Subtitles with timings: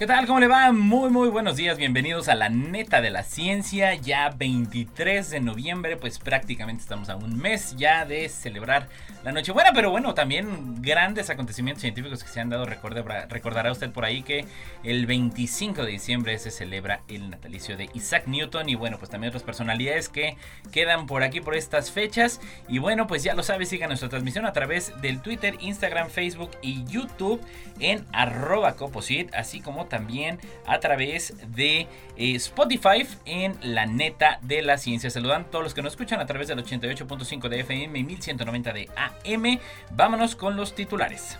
[0.00, 0.26] ¿Qué tal?
[0.26, 0.72] ¿Cómo le va?
[0.72, 5.98] Muy muy buenos días, bienvenidos a la neta de la ciencia, ya 23 de noviembre,
[5.98, 8.88] pues prácticamente estamos a un mes ya de celebrar
[9.24, 14.06] la Nochebuena, pero bueno, también grandes acontecimientos científicos que se han dado, recordará usted por
[14.06, 14.46] ahí que
[14.84, 19.28] el 25 de diciembre se celebra el natalicio de Isaac Newton y bueno, pues también
[19.28, 20.38] otras personalidades que
[20.72, 24.46] quedan por aquí por estas fechas y bueno, pues ya lo sabe, sigan nuestra transmisión
[24.46, 27.42] a través del Twitter, Instagram, Facebook y YouTube
[27.80, 31.80] en arroba coposit, así como también a través de
[32.16, 35.10] eh, Spotify en la neta de la ciencia.
[35.10, 38.72] Saludan a todos los que nos escuchan a través del 88.5 de FM y 1190
[38.72, 39.60] de AM.
[39.90, 41.36] Vámonos con los titulares.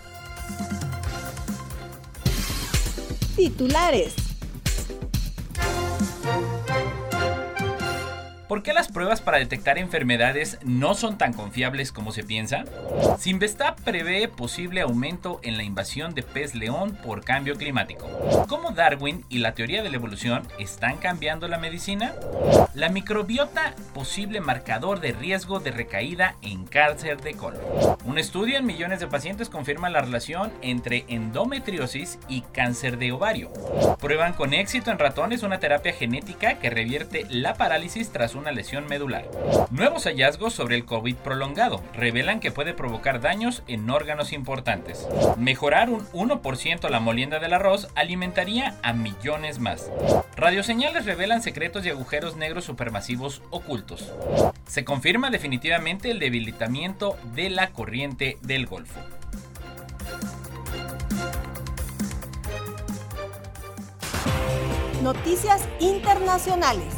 [3.35, 4.30] Titulares.
[8.51, 12.65] ¿Por qué las pruebas para detectar enfermedades no son tan confiables como se piensa?
[13.17, 18.09] Sinvesta prevé posible aumento en la invasión de pez león por cambio climático.
[18.49, 22.13] ¿Cómo Darwin y la teoría de la evolución están cambiando la medicina?
[22.73, 27.61] La microbiota posible marcador de riesgo de recaída en cáncer de colon.
[28.03, 33.49] Un estudio en millones de pacientes confirma la relación entre endometriosis y cáncer de ovario.
[33.99, 38.51] Prueban con éxito en ratones una terapia genética que revierte la parálisis tras un una
[38.51, 39.29] lesión medular.
[39.69, 45.07] Nuevos hallazgos sobre el COVID prolongado revelan que puede provocar daños en órganos importantes.
[45.37, 49.91] Mejorar un 1% la molienda del arroz alimentaría a millones más.
[50.35, 54.11] Radioseñales revelan secretos y agujeros negros supermasivos ocultos.
[54.65, 59.01] Se confirma definitivamente el debilitamiento de la corriente del Golfo.
[65.03, 66.93] Noticias internacionales.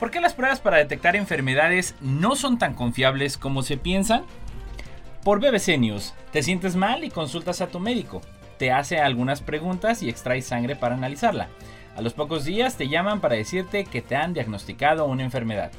[0.00, 4.24] ¿Por qué las pruebas para detectar enfermedades no son tan confiables como se piensan?
[5.22, 8.22] Por BBC News, te sientes mal y consultas a tu médico.
[8.56, 11.48] Te hace algunas preguntas y extrae sangre para analizarla.
[11.94, 15.72] A los pocos días te llaman para decirte que te han diagnosticado una enfermedad.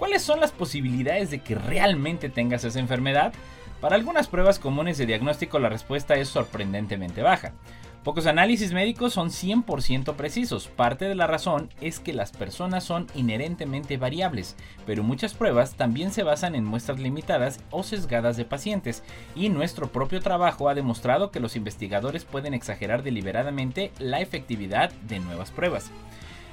[0.00, 3.34] ¿Cuáles son las posibilidades de que realmente tengas esa enfermedad?
[3.82, 7.52] Para algunas pruebas comunes de diagnóstico la respuesta es sorprendentemente baja.
[8.02, 10.68] Pocos análisis médicos son 100% precisos.
[10.68, 14.56] Parte de la razón es que las personas son inherentemente variables,
[14.86, 19.02] pero muchas pruebas también se basan en muestras limitadas o sesgadas de pacientes,
[19.36, 25.20] y nuestro propio trabajo ha demostrado que los investigadores pueden exagerar deliberadamente la efectividad de
[25.20, 25.90] nuevas pruebas.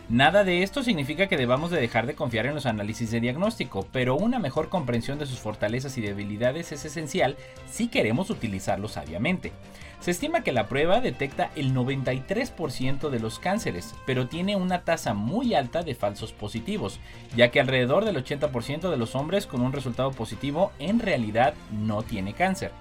[0.10, 3.86] Nada de esto significa que debamos de dejar de confiar en los análisis de diagnóstico,
[3.92, 7.36] pero una mejor comprensión de sus fortalezas y debilidades es esencial
[7.70, 9.52] si queremos utilizarlos sabiamente.
[10.00, 15.14] Se estima que la prueba detecta el 93% de los cánceres, pero tiene una tasa
[15.14, 17.02] muy alta de falsos positivos,
[17.36, 22.04] ya que alrededor del 80% de los hombres con un resultado positivo en realidad no
[22.04, 22.72] tiene cáncer.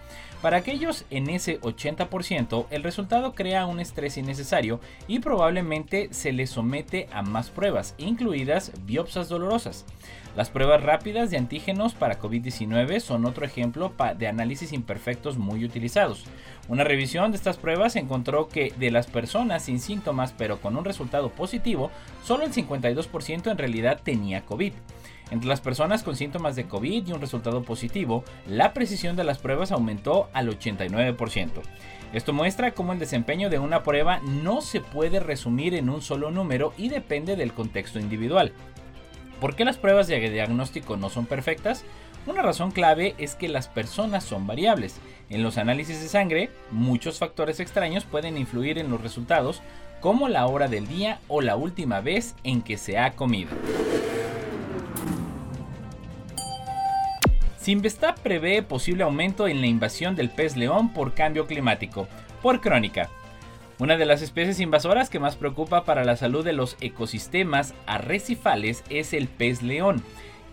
[0.46, 6.50] Para aquellos en ese 80%, el resultado crea un estrés innecesario y probablemente se les
[6.50, 9.84] somete a más pruebas, incluidas biopsias dolorosas.
[10.36, 16.26] Las pruebas rápidas de antígenos para COVID-19 son otro ejemplo de análisis imperfectos muy utilizados.
[16.68, 20.84] Una revisión de estas pruebas encontró que de las personas sin síntomas pero con un
[20.84, 21.90] resultado positivo,
[22.22, 24.74] solo el 52% en realidad tenía COVID.
[25.30, 29.38] Entre las personas con síntomas de COVID y un resultado positivo, la precisión de las
[29.38, 31.50] pruebas aumentó al 89%.
[32.12, 36.30] Esto muestra cómo el desempeño de una prueba no se puede resumir en un solo
[36.30, 38.52] número y depende del contexto individual.
[39.40, 41.84] ¿Por qué las pruebas de diagnóstico no son perfectas?
[42.26, 44.96] Una razón clave es que las personas son variables.
[45.28, 49.60] En los análisis de sangre, muchos factores extraños pueden influir en los resultados,
[50.00, 53.50] como la hora del día o la última vez en que se ha comido.
[57.66, 62.06] Sinvesta prevé posible aumento en la invasión del pez león por cambio climático.
[62.40, 63.10] Por crónica,
[63.80, 68.84] una de las especies invasoras que más preocupa para la salud de los ecosistemas arrecifales
[68.88, 70.00] es el pez león,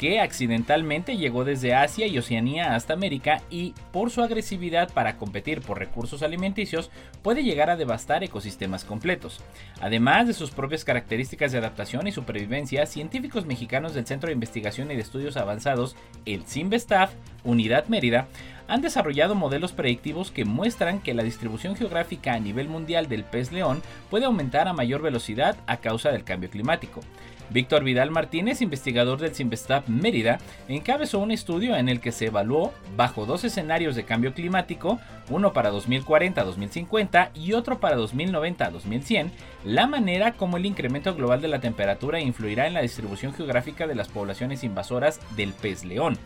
[0.04, 5.62] que accidentalmente llegó desde Asia y Oceanía hasta América y por su agresividad para competir
[5.62, 6.92] por recursos alimenticios
[7.22, 9.40] puede llegar a devastar ecosistemas completos.
[9.80, 14.92] Además de sus propias características de adaptación y supervivencia, científicos mexicanos del Centro de Investigación
[14.92, 15.96] y de Estudios Avanzados,
[16.26, 17.14] el CIMBESTAF,
[17.46, 18.28] Unidad Mérida,
[18.68, 23.54] han desarrollado modelos predictivos que muestran que la distribución geográfica a nivel mundial del pez
[23.54, 27.00] león puede aumentar a mayor velocidad a causa del cambio climático.
[27.54, 32.74] Víctor Vidal Martínez, investigador del Simvestab Mérida, encabezó un estudio en el que se evaluó,
[32.98, 39.30] bajo dos escenarios de cambio climático, uno para 2040-2050 y otro para 2090-2100,
[39.66, 43.96] la manera como el incremento global de la temperatura influirá en la distribución geográfica de
[43.96, 46.18] las poblaciones invasoras del pez león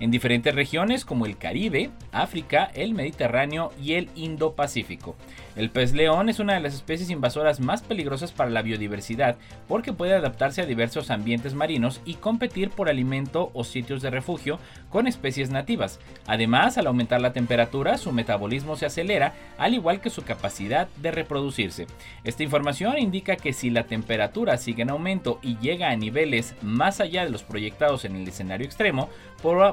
[0.00, 5.16] en diferentes regiones como el Caribe, África, el Mediterráneo y el Indo-Pacífico.
[5.56, 9.36] El pez león es una de las especies invasoras más peligrosas para la biodiversidad
[9.66, 14.58] porque puede adaptarse a diversos ambientes marinos y competir por alimento o sitios de refugio
[14.90, 15.98] con especies nativas.
[16.26, 21.10] Además, al aumentar la temperatura, su metabolismo se acelera, al igual que su capacidad de
[21.10, 21.86] reproducirse.
[22.22, 27.00] Esta información indica que si la temperatura sigue en aumento y llega a niveles más
[27.00, 29.08] allá de los proyectados en el escenario extremo,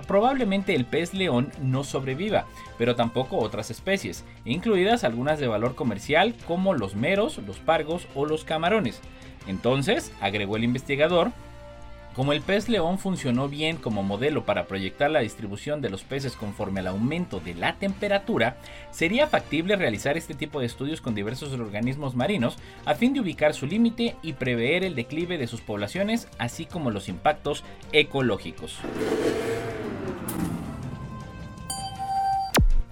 [0.08, 2.46] probablemente el pez león no sobreviva,
[2.78, 8.26] pero tampoco otras especies, incluidas algunas de valor comercial como los meros, los pargos o
[8.26, 9.02] los camarones.
[9.48, 11.32] Entonces, agregó el investigador,
[12.16, 16.36] como el pez león funcionó bien como modelo para proyectar la distribución de los peces
[16.36, 18.58] conforme al aumento de la temperatura,
[18.92, 23.56] sería factible realizar este tipo de estudios con diversos organismos marinos a fin de ubicar
[23.56, 28.78] su límite y prever el declive de sus poblaciones, así como los impactos ecológicos.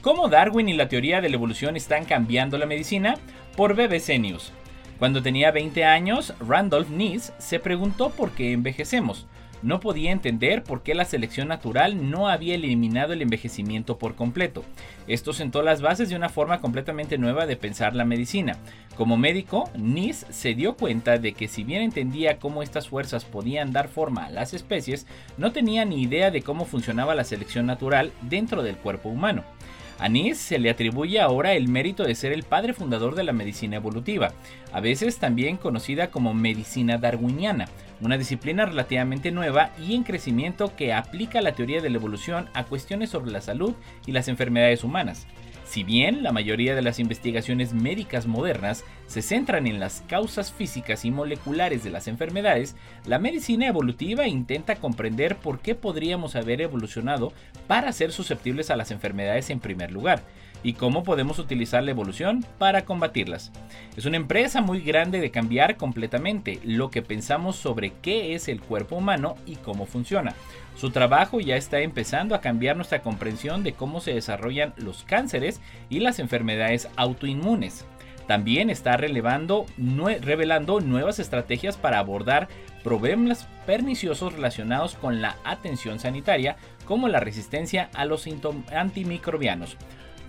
[0.02, 3.20] ¿Cómo Darwin y la teoría de la evolución están cambiando la medicina?
[3.56, 4.52] Por BBC News.
[4.98, 9.28] Cuando tenía 20 años, Randolph Nees se preguntó por qué envejecemos.
[9.62, 14.66] No podía entender por qué la selección natural no había eliminado el envejecimiento por completo.
[15.06, 18.58] Esto sentó las bases de una forma completamente nueva de pensar la medicina.
[18.98, 23.72] Como médico, Nees se dio cuenta de que si bien entendía cómo estas fuerzas podían
[23.72, 25.06] dar forma a las especies,
[25.38, 29.44] no tenía ni idea de cómo funcionaba la selección natural dentro del cuerpo humano.
[30.02, 33.34] A Nis se le atribuye ahora el mérito de ser el padre fundador de la
[33.34, 34.34] medicina evolutiva,
[34.74, 37.68] a veces también conocida como medicina darwiniana,
[38.02, 42.64] una disciplina relativamente nueva y en crecimiento que aplica la teoría de la evolución a
[42.64, 43.76] cuestiones sobre la salud
[44.08, 45.28] y las enfermedades humanas.
[45.72, 51.06] Si bien la mayoría de las investigaciones médicas modernas se centran en las causas físicas
[51.06, 52.76] y moleculares de las enfermedades,
[53.06, 57.32] la medicina evolutiva intenta comprender por qué podríamos haber evolucionado
[57.68, 60.24] para ser susceptibles a las enfermedades en primer lugar
[60.64, 63.52] y cómo podemos utilizar la evolución para combatirlas.
[63.98, 68.62] Es una empresa muy grande de cambiar completamente lo que pensamos sobre qué es el
[68.62, 70.36] cuerpo humano y cómo funciona.
[70.76, 75.62] Su trabajo ya está empezando a cambiar nuestra comprensión de cómo se desarrollan los cánceres
[75.90, 77.86] y las enfermedades autoinmunes.
[78.28, 82.48] También está revelando nuevas estrategias para abordar
[82.84, 86.56] problemas perniciosos relacionados con la atención sanitaria,
[86.92, 88.28] como la resistencia a los
[88.76, 89.78] antimicrobianos.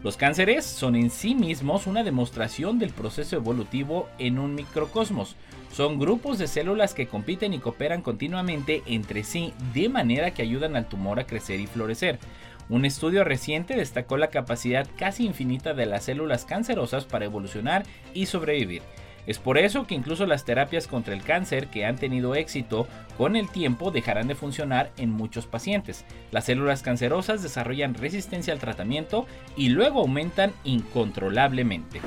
[0.05, 5.35] Los cánceres son en sí mismos una demostración del proceso evolutivo en un microcosmos.
[5.73, 10.77] Son grupos de células que compiten y cooperan continuamente entre sí de manera que ayudan
[10.77, 12.21] al tumor a crecer y florecer.
[12.69, 17.83] Un estudio reciente destacó la capacidad casi infinita de las células cancerosas para evolucionar
[18.15, 18.83] y sobrevivir.
[19.27, 23.37] Es por eso que incluso las terapias contra el cáncer que han tenido éxito con
[23.37, 26.05] el tiempo dejarán de funcionar en muchos pacientes.
[26.33, 29.27] Las células cancerosas desarrollan resistencia al tratamiento
[29.57, 32.01] y luego aumentan incontrolablemente.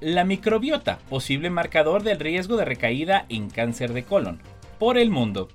[0.00, 4.40] La microbiota, posible marcador del riesgo de recaída en cáncer de colon.
[4.78, 5.48] Por el mundo.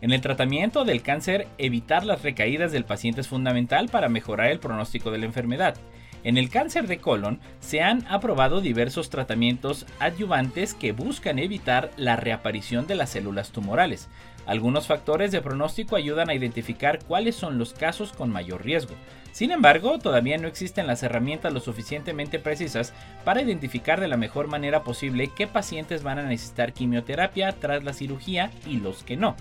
[0.00, 4.58] En el tratamiento del cáncer, evitar las recaídas del paciente es fundamental para mejorar el
[4.58, 5.76] pronóstico de la enfermedad.
[6.24, 12.14] En el cáncer de colon se han aprobado diversos tratamientos adyuvantes que buscan evitar la
[12.14, 14.08] reaparición de las células tumorales.
[14.46, 18.94] Algunos factores de pronóstico ayudan a identificar cuáles son los casos con mayor riesgo.
[19.32, 22.92] Sin embargo, todavía no existen las herramientas lo suficientemente precisas
[23.24, 27.94] para identificar de la mejor manera posible qué pacientes van a necesitar quimioterapia tras la
[27.94, 29.34] cirugía y los que no.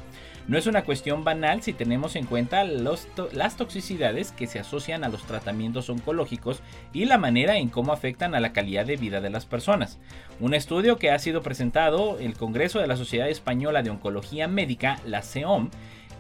[0.48, 5.10] No es una cuestión banal si tenemos en cuenta las toxicidades que se asocian a
[5.10, 6.62] los tratamientos oncológicos
[6.94, 10.00] y la manera en cómo afectan a la calidad de vida de las personas.
[10.40, 14.48] Un estudio que ha sido presentado en el Congreso de la Sociedad Española de Oncología
[14.48, 15.70] Médica, la CEOM,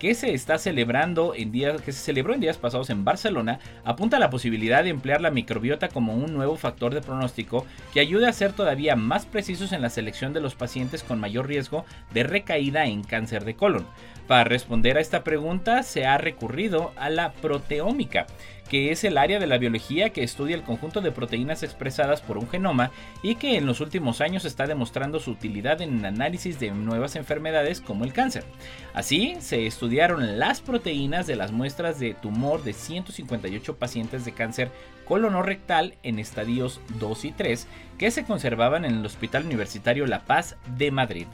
[0.01, 4.17] que se está celebrando en días que se celebró en días pasados en Barcelona apunta
[4.17, 8.27] a la posibilidad de emplear la microbiota como un nuevo factor de pronóstico que ayude
[8.27, 12.23] a ser todavía más precisos en la selección de los pacientes con mayor riesgo de
[12.23, 13.85] recaída en cáncer de colon.
[14.31, 18.27] Para responder a esta pregunta se ha recurrido a la proteómica,
[18.69, 22.37] que es el área de la biología que estudia el conjunto de proteínas expresadas por
[22.37, 26.61] un genoma y que en los últimos años está demostrando su utilidad en el análisis
[26.61, 28.45] de nuevas enfermedades como el cáncer.
[28.93, 34.71] Así, se estudiaron las proteínas de las muestras de tumor de 158 pacientes de cáncer
[35.03, 40.55] colonorrectal en estadios 2 y 3 que se conservaban en el Hospital Universitario La Paz
[40.77, 41.27] de Madrid.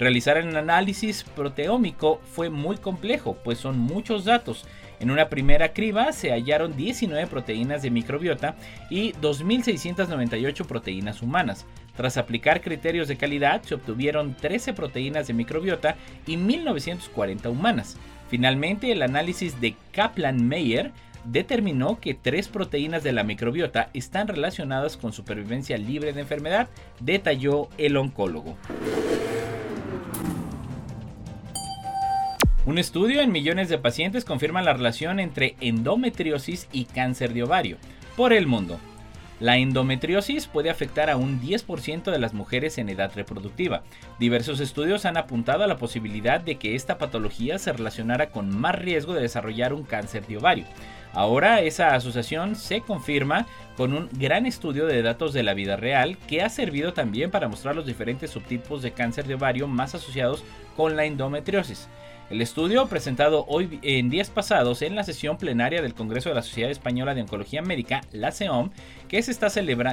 [0.00, 4.64] Realizar el análisis proteómico fue muy complejo, pues son muchos datos.
[4.98, 8.56] En una primera criba se hallaron 19 proteínas de microbiota
[8.88, 11.66] y 2.698 proteínas humanas.
[11.98, 17.98] Tras aplicar criterios de calidad, se obtuvieron 13 proteínas de microbiota y 1.940 humanas.
[18.30, 20.92] Finalmente, el análisis de Kaplan-Meier
[21.24, 27.68] determinó que tres proteínas de la microbiota están relacionadas con supervivencia libre de enfermedad, detalló
[27.76, 28.56] el oncólogo.
[32.70, 37.78] Un estudio en millones de pacientes confirma la relación entre endometriosis y cáncer de ovario
[38.16, 38.78] por el mundo.
[39.40, 43.82] La endometriosis puede afectar a un 10% de las mujeres en edad reproductiva.
[44.20, 48.76] Diversos estudios han apuntado a la posibilidad de que esta patología se relacionara con más
[48.76, 50.64] riesgo de desarrollar un cáncer de ovario.
[51.12, 53.46] Ahora esa asociación se confirma
[53.76, 57.48] con un gran estudio de datos de la vida real que ha servido también para
[57.48, 60.44] mostrar los diferentes subtipos de cáncer de ovario más asociados
[60.76, 61.88] con la endometriosis.
[62.30, 66.42] El estudio, presentado hoy en días pasados en la sesión plenaria del Congreso de la
[66.42, 68.70] Sociedad Española de Oncología Médica, la SEOM,
[69.08, 69.48] que se, está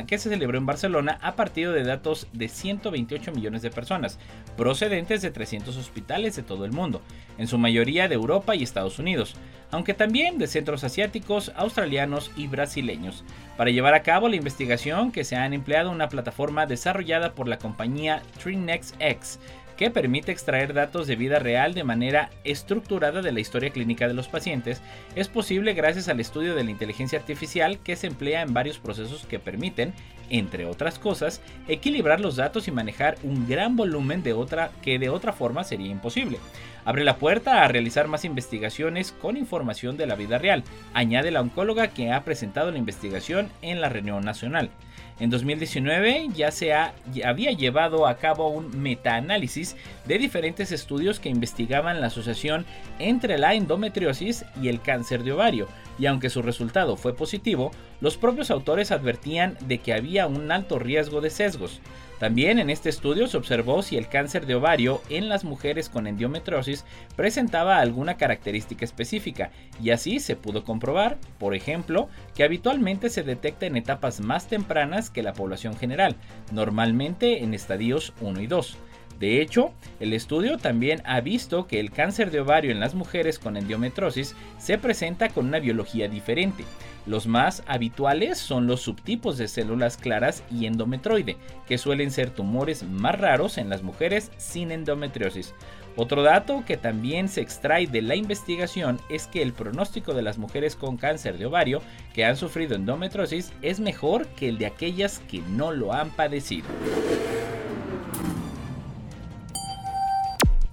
[0.05, 4.19] que se celebró en Barcelona a partir de datos de 128 millones de personas,
[4.55, 7.01] procedentes de 300 hospitales de todo el mundo,
[7.39, 9.33] en su mayoría de Europa y Estados Unidos,
[9.71, 13.23] aunque también de centros asiáticos, australianos y brasileños.
[13.57, 17.57] Para llevar a cabo la investigación que se han empleado una plataforma desarrollada por la
[17.57, 19.39] compañía TriNextX,
[19.77, 24.13] que permite extraer datos de vida real de manera estructurada de la historia clínica de
[24.13, 24.81] los pacientes,
[25.15, 29.25] es posible gracias al estudio de la inteligencia artificial que se emplea en varios procesos
[29.25, 29.93] que permiten,
[30.29, 35.09] entre otras cosas, equilibrar los datos y manejar un gran volumen de otra que de
[35.09, 36.39] otra forma sería imposible.
[36.83, 41.41] Abre la puerta a realizar más investigaciones con información de la vida real, añade la
[41.41, 44.71] oncóloga que ha presentado la investigación en la reunión nacional.
[45.19, 52.01] En 2019 ya se había llevado a cabo un metaanálisis de diferentes estudios que investigaban
[52.01, 52.65] la asociación
[52.99, 55.67] entre la endometriosis y el cáncer de ovario,
[55.99, 60.79] y aunque su resultado fue positivo, los propios autores advertían de que había un alto
[60.79, 61.81] riesgo de sesgos.
[62.19, 66.07] También en este estudio se observó si el cáncer de ovario en las mujeres con
[66.07, 66.83] endometriosis
[67.15, 69.51] presentaba alguna característica específica
[69.83, 75.11] y así se pudo comprobar, por ejemplo, que habitualmente se detecta en etapas más tempranas
[75.11, 76.15] que la población general,
[76.51, 78.77] normalmente en estadios 1 y 2.
[79.19, 83.39] De hecho, el estudio también ha visto que el cáncer de ovario en las mujeres
[83.39, 86.63] con endometrosis se presenta con una biología diferente.
[87.07, 92.83] Los más habituales son los subtipos de células claras y endometroide, que suelen ser tumores
[92.83, 95.53] más raros en las mujeres sin endometriosis.
[95.95, 100.37] Otro dato que también se extrae de la investigación es que el pronóstico de las
[100.37, 101.81] mujeres con cáncer de ovario
[102.13, 106.67] que han sufrido endometrosis es mejor que el de aquellas que no lo han padecido.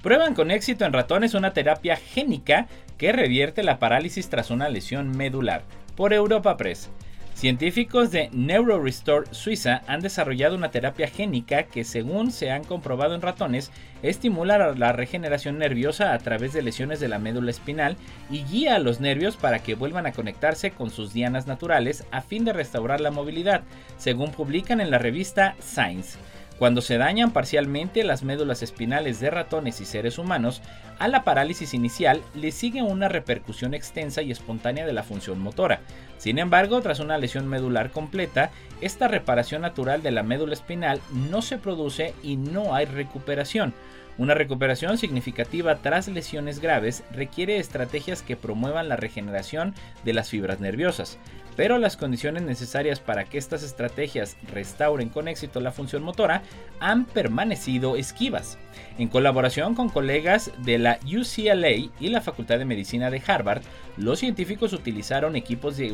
[0.05, 2.67] Prueban con éxito en ratones una terapia génica
[2.99, 5.63] que revierte la parálisis tras una lesión medular.
[5.97, 6.91] Por Europa Press.
[7.33, 13.23] Científicos de NeuroRestore Suiza han desarrollado una terapia génica que, según se han comprobado en
[13.23, 17.97] ratones, estimula la regeneración nerviosa a través de lesiones de la médula espinal
[18.31, 22.21] y guía a los nervios para que vuelvan a conectarse con sus dianas naturales a
[22.21, 23.63] fin de restaurar la movilidad,
[23.97, 26.19] según publican en la revista Science.
[26.59, 30.63] Cuando se dañan parcialmente las médulas espinales de ratones y seres humanos,
[31.01, 35.81] a la parálisis inicial le sigue una repercusión extensa y espontánea de la función motora.
[36.17, 41.43] Sin embargo, tras una lesión medular completa, esta reparación natural de la médula espinal no
[41.43, 43.75] se produce y no hay recuperación.
[44.17, 50.61] Una recuperación significativa tras lesiones graves requiere estrategias que promuevan la regeneración de las fibras
[50.61, 51.19] nerviosas
[51.57, 56.43] pero las condiciones necesarias para que estas estrategias restauren con éxito la función motora
[56.81, 58.59] han permanecido esquivas.
[58.99, 63.63] En colaboración con colegas de la UCLA y la Facultad de Medicina de Harvard,
[63.97, 65.93] los científicos utilizaron equipos de,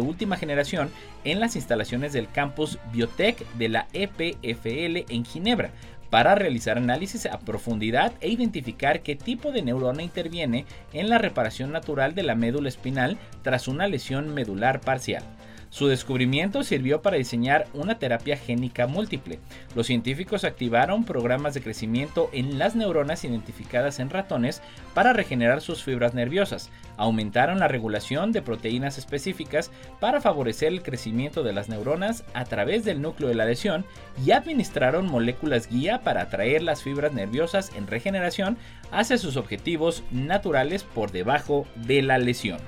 [0.00, 0.90] última generación
[1.24, 5.72] en las instalaciones del campus Biotech de la EPFL en Ginebra
[6.10, 11.72] para realizar análisis a profundidad e identificar qué tipo de neurona interviene en la reparación
[11.72, 15.22] natural de la médula espinal tras una lesión medular parcial.
[15.70, 19.38] Su descubrimiento sirvió para diseñar una terapia génica múltiple.
[19.76, 24.62] Los científicos activaron programas de crecimiento en las neuronas identificadas en ratones
[24.94, 31.44] para regenerar sus fibras nerviosas, aumentaron la regulación de proteínas específicas para favorecer el crecimiento
[31.44, 33.84] de las neuronas a través del núcleo de la lesión
[34.26, 38.58] y administraron moléculas guía para atraer las fibras nerviosas en regeneración
[38.90, 42.58] hacia sus objetivos naturales por debajo de la lesión.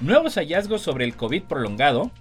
[0.00, 2.12] Nuevos hallazgos sobre el COVID prolongado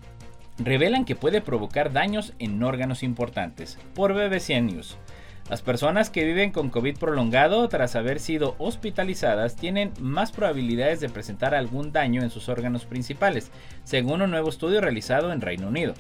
[0.57, 3.77] revelan que puede provocar daños en órganos importantes.
[3.93, 4.97] Por BBC News.
[5.47, 11.09] Las personas que viven con COVID prolongado tras haber sido hospitalizadas tienen más probabilidades de
[11.09, 13.51] presentar algún daño en sus órganos principales,
[13.83, 15.93] según un nuevo estudio realizado en Reino Unido.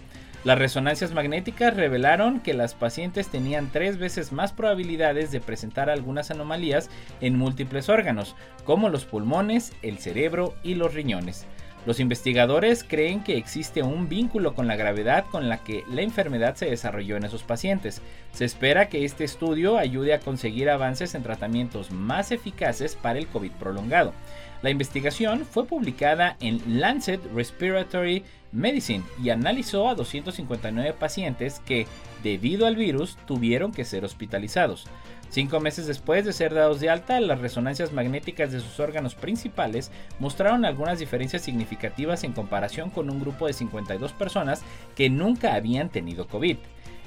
[0.43, 6.31] Las resonancias magnéticas revelaron que las pacientes tenían tres veces más probabilidades de presentar algunas
[6.31, 6.89] anomalías
[7.21, 11.45] en múltiples órganos, como los pulmones, el cerebro y los riñones.
[11.85, 16.55] Los investigadores creen que existe un vínculo con la gravedad con la que la enfermedad
[16.55, 18.01] se desarrolló en esos pacientes.
[18.33, 23.27] Se espera que este estudio ayude a conseguir avances en tratamientos más eficaces para el
[23.27, 24.13] COVID prolongado.
[24.61, 31.85] La investigación fue publicada en Lancet Respiratory Medicine y analizó a 259 pacientes que,
[32.23, 34.87] debido al virus, tuvieron que ser hospitalizados.
[35.29, 39.91] Cinco meses después de ser dados de alta, las resonancias magnéticas de sus órganos principales
[40.19, 44.61] mostraron algunas diferencias significativas en comparación con un grupo de 52 personas
[44.95, 46.57] que nunca habían tenido COVID.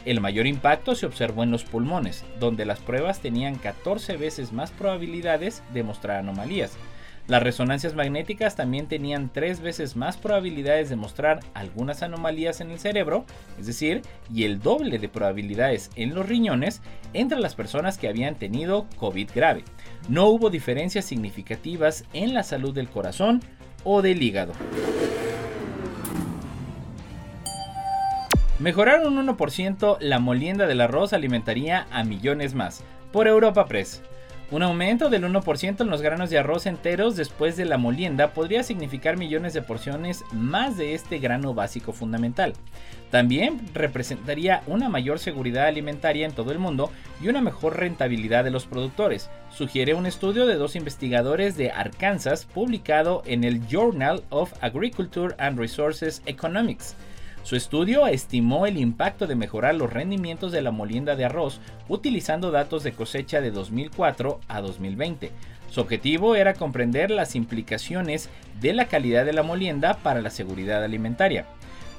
[0.04, 4.70] El mayor impacto se observó en los pulmones, donde las pruebas tenían 14 veces más
[4.70, 6.78] probabilidades de mostrar anomalías.
[7.30, 12.80] Las resonancias magnéticas también tenían tres veces más probabilidades de mostrar algunas anomalías en el
[12.80, 13.25] cerebro,
[13.56, 14.02] es decir,
[14.34, 16.82] y el doble de probabilidades en los riñones
[17.12, 19.62] entre las personas que habían tenido COVID grave.
[20.08, 23.40] No hubo diferencias significativas en la salud del corazón
[23.84, 24.52] o del hígado.
[28.58, 32.82] Mejorar un 1% la molienda del arroz alimentaría a millones más.
[33.12, 34.02] Por Europa Press.
[34.50, 38.64] Un aumento del 1% en los granos de arroz enteros después de la molienda podría
[38.64, 42.54] significar millones de porciones más de este grano básico fundamental.
[43.12, 46.90] También representaría una mayor seguridad alimentaria en todo el mundo
[47.23, 52.45] y una mejor rentabilidad de los productores, sugiere un estudio de dos investigadores de Arkansas
[52.45, 56.96] publicado en el Journal of Agriculture and Resources Economics.
[57.42, 62.50] Su estudio estimó el impacto de mejorar los rendimientos de la molienda de arroz utilizando
[62.50, 65.31] datos de cosecha de 2004 a 2020.
[65.70, 68.29] Su objetivo era comprender las implicaciones
[68.61, 71.46] de la calidad de la molienda para la seguridad alimentaria.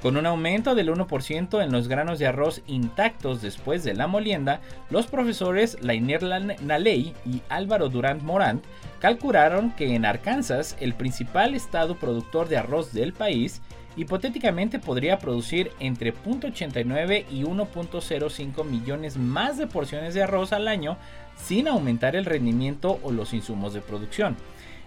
[0.02, 4.60] Con un aumento del 1% en los granos de arroz intactos después de la molienda,
[4.90, 6.22] los profesores Lainer
[6.60, 8.64] Naley y Álvaro Durant Morant
[8.98, 13.62] calcularon que en Arkansas, el principal estado productor de arroz del país,
[13.96, 20.96] hipotéticamente podría producir entre 0.89 y 1.05 millones más de porciones de arroz al año
[21.36, 24.36] sin aumentar el rendimiento o los insumos de producción.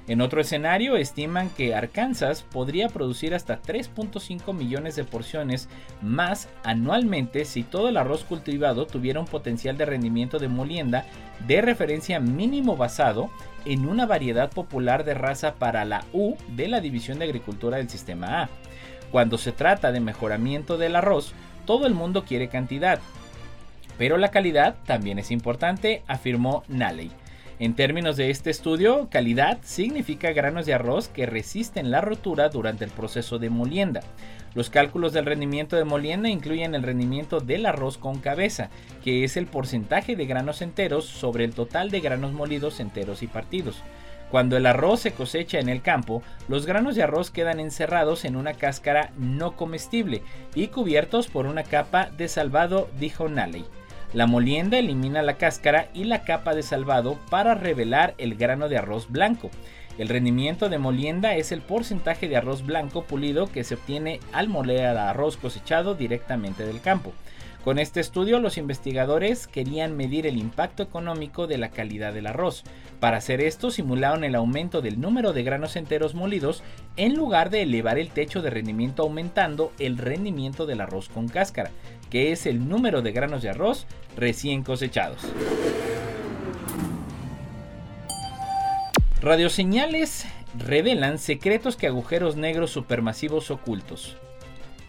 [0.07, 5.67] En otro escenario, estiman que Arkansas podría producir hasta 3.5 millones de porciones
[6.03, 11.05] más anualmente si todo el arroz cultivado tuviera un potencial de rendimiento de molienda
[11.47, 13.31] de referencia mínimo basado
[13.65, 17.89] en una variedad popular de raza para la U de la División de Agricultura del
[17.89, 18.49] Sistema A.
[19.11, 21.33] Cuando se trata de mejoramiento del arroz,
[21.65, 22.99] todo el mundo quiere cantidad,
[23.97, 27.11] pero la calidad también es importante, afirmó Nalley.
[27.57, 32.83] En términos de este estudio, calidad significa granos de arroz que resisten la rotura durante
[32.83, 34.01] el proceso de molienda.
[34.53, 38.69] Los cálculos del rendimiento de molienda incluyen el rendimiento del arroz con cabeza,
[39.05, 43.27] que es el porcentaje de granos enteros sobre el total de granos molidos enteros y
[43.27, 43.81] partidos.
[44.35, 48.35] Cuando el arroz se cosecha en el campo, los granos de arroz quedan encerrados en
[48.35, 53.63] una cáscara no comestible y cubiertos por una capa de salvado, dijo Nalley.
[54.11, 58.77] La molienda elimina la cáscara y la capa de salvado para revelar el grano de
[58.77, 59.51] arroz blanco.
[59.97, 64.49] El rendimiento de molienda es el porcentaje de arroz blanco pulido que se obtiene al
[64.49, 67.13] moler arroz cosechado directamente del campo.
[67.65, 72.63] Con este estudio los investigadores querían medir el impacto económico de la calidad del arroz.
[72.99, 76.63] Para hacer esto simularon el aumento del número de granos enteros molidos
[76.97, 81.71] en lugar de elevar el techo de rendimiento aumentando el rendimiento del arroz con cáscara,
[82.09, 85.21] que es el número de granos de arroz recién cosechados.
[89.21, 90.25] Radioseñales
[90.57, 94.17] revelan secretos que agujeros negros supermasivos ocultos.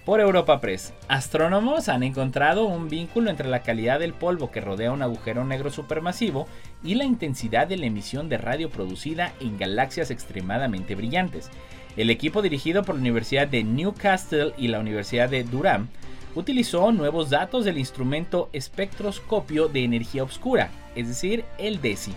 [0.06, 4.92] Por Europa Press, astrónomos han encontrado un vínculo entre la calidad del polvo que rodea
[4.92, 6.46] un agujero negro supermasivo
[6.84, 11.50] y la intensidad de la emisión de radio producida en galaxias extremadamente brillantes.
[11.96, 15.88] El equipo dirigido por la Universidad de Newcastle y la Universidad de Durham
[16.36, 22.12] utilizó nuevos datos del instrumento espectroscopio de energía oscura, es decir, el DESI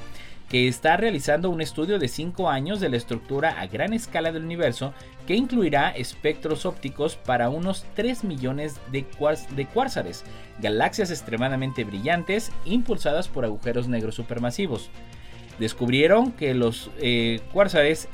[0.50, 4.44] que está realizando un estudio de 5 años de la estructura a gran escala del
[4.44, 4.94] universo
[5.28, 9.06] que incluirá espectros ópticos para unos 3 millones de,
[9.56, 9.68] de
[10.60, 14.90] galaxias extremadamente brillantes impulsadas por agujeros negros supermasivos.
[15.60, 17.42] Descubrieron que los eh,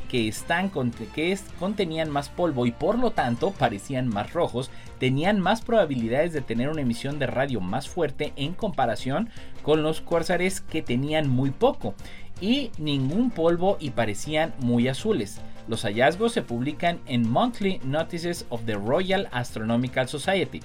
[0.10, 0.72] que, están
[1.14, 6.42] que contenían más polvo y por lo tanto parecían más rojos, tenían más probabilidades de
[6.42, 9.30] tener una emisión de radio más fuerte en comparación
[9.62, 11.94] con los cuárzares que tenían muy poco
[12.42, 15.40] y ningún polvo y parecían muy azules.
[15.68, 20.62] Los hallazgos se publican en Monthly Notices of the Royal Astronomical Society.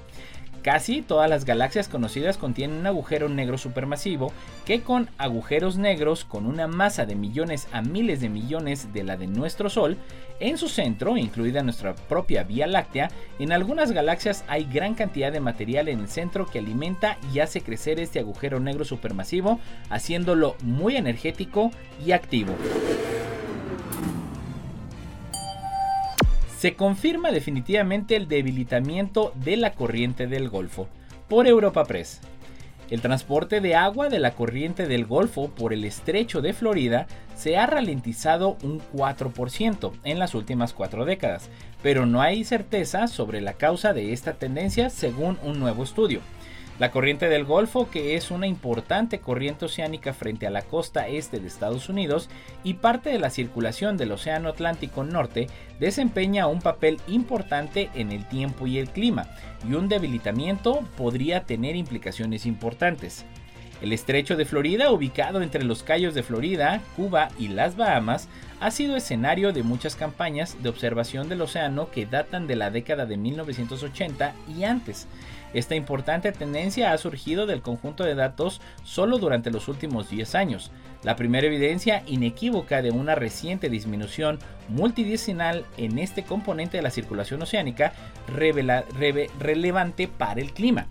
[0.63, 4.31] Casi todas las galaxias conocidas contienen un agujero negro supermasivo
[4.67, 9.17] que con agujeros negros con una masa de millones a miles de millones de la
[9.17, 9.97] de nuestro Sol,
[10.39, 15.41] en su centro, incluida nuestra propia Vía Láctea, en algunas galaxias hay gran cantidad de
[15.41, 20.97] material en el centro que alimenta y hace crecer este agujero negro supermasivo, haciéndolo muy
[20.97, 21.71] energético
[22.05, 22.55] y activo.
[26.61, 30.89] Se confirma definitivamente el debilitamiento de la corriente del Golfo
[31.27, 32.21] por Europa Press.
[32.91, 37.57] El transporte de agua de la corriente del Golfo por el estrecho de Florida se
[37.57, 41.49] ha ralentizado un 4% en las últimas cuatro décadas,
[41.83, 46.21] pero no hay certeza sobre la causa de esta tendencia según un nuevo estudio.
[46.81, 51.39] La corriente del Golfo, que es una importante corriente oceánica frente a la costa este
[51.39, 52.31] de Estados Unidos
[52.65, 58.27] y parte de la circulación del Océano Atlántico Norte, desempeña un papel importante en el
[58.27, 59.29] tiempo y el clima,
[59.69, 63.27] y un debilitamiento podría tener implicaciones importantes.
[63.83, 68.29] El estrecho de Florida, ubicado entre los Cayos de Florida, Cuba y las Bahamas,
[68.61, 73.07] ha sido escenario de muchas campañas de observación del océano que datan de la década
[73.07, 75.09] de 1980 y antes.
[75.53, 80.71] Esta importante tendencia ha surgido del conjunto de datos solo durante los últimos 10 años.
[81.03, 87.43] La primera evidencia inequívoca de una reciente disminución multidimensional en este componente de la circulación
[87.43, 87.93] oceánica
[89.39, 90.87] relevante para el clima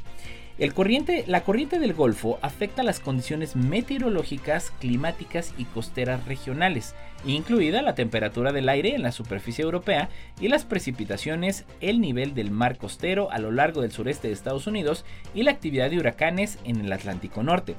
[0.60, 6.96] la corriente del Golfo afecta las condiciones meteorológicas, climáticas y costeras regionales,
[7.26, 10.10] incluida la temperatura del aire en la superficie europea
[10.42, 14.68] y las precipitaciones, el nivel del mar costero a lo largo del sureste de Estados
[14.68, 17.76] Unidos y la actividad de huracanes en el Atlántico Norte.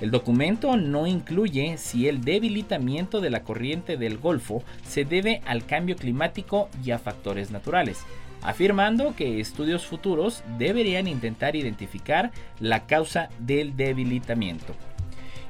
[0.00, 5.66] El documento no incluye si el debilitamiento de la corriente del Golfo se debe al
[5.66, 8.06] cambio climático y a factores naturales
[8.42, 14.74] afirmando que estudios futuros deberían intentar identificar la causa del debilitamiento.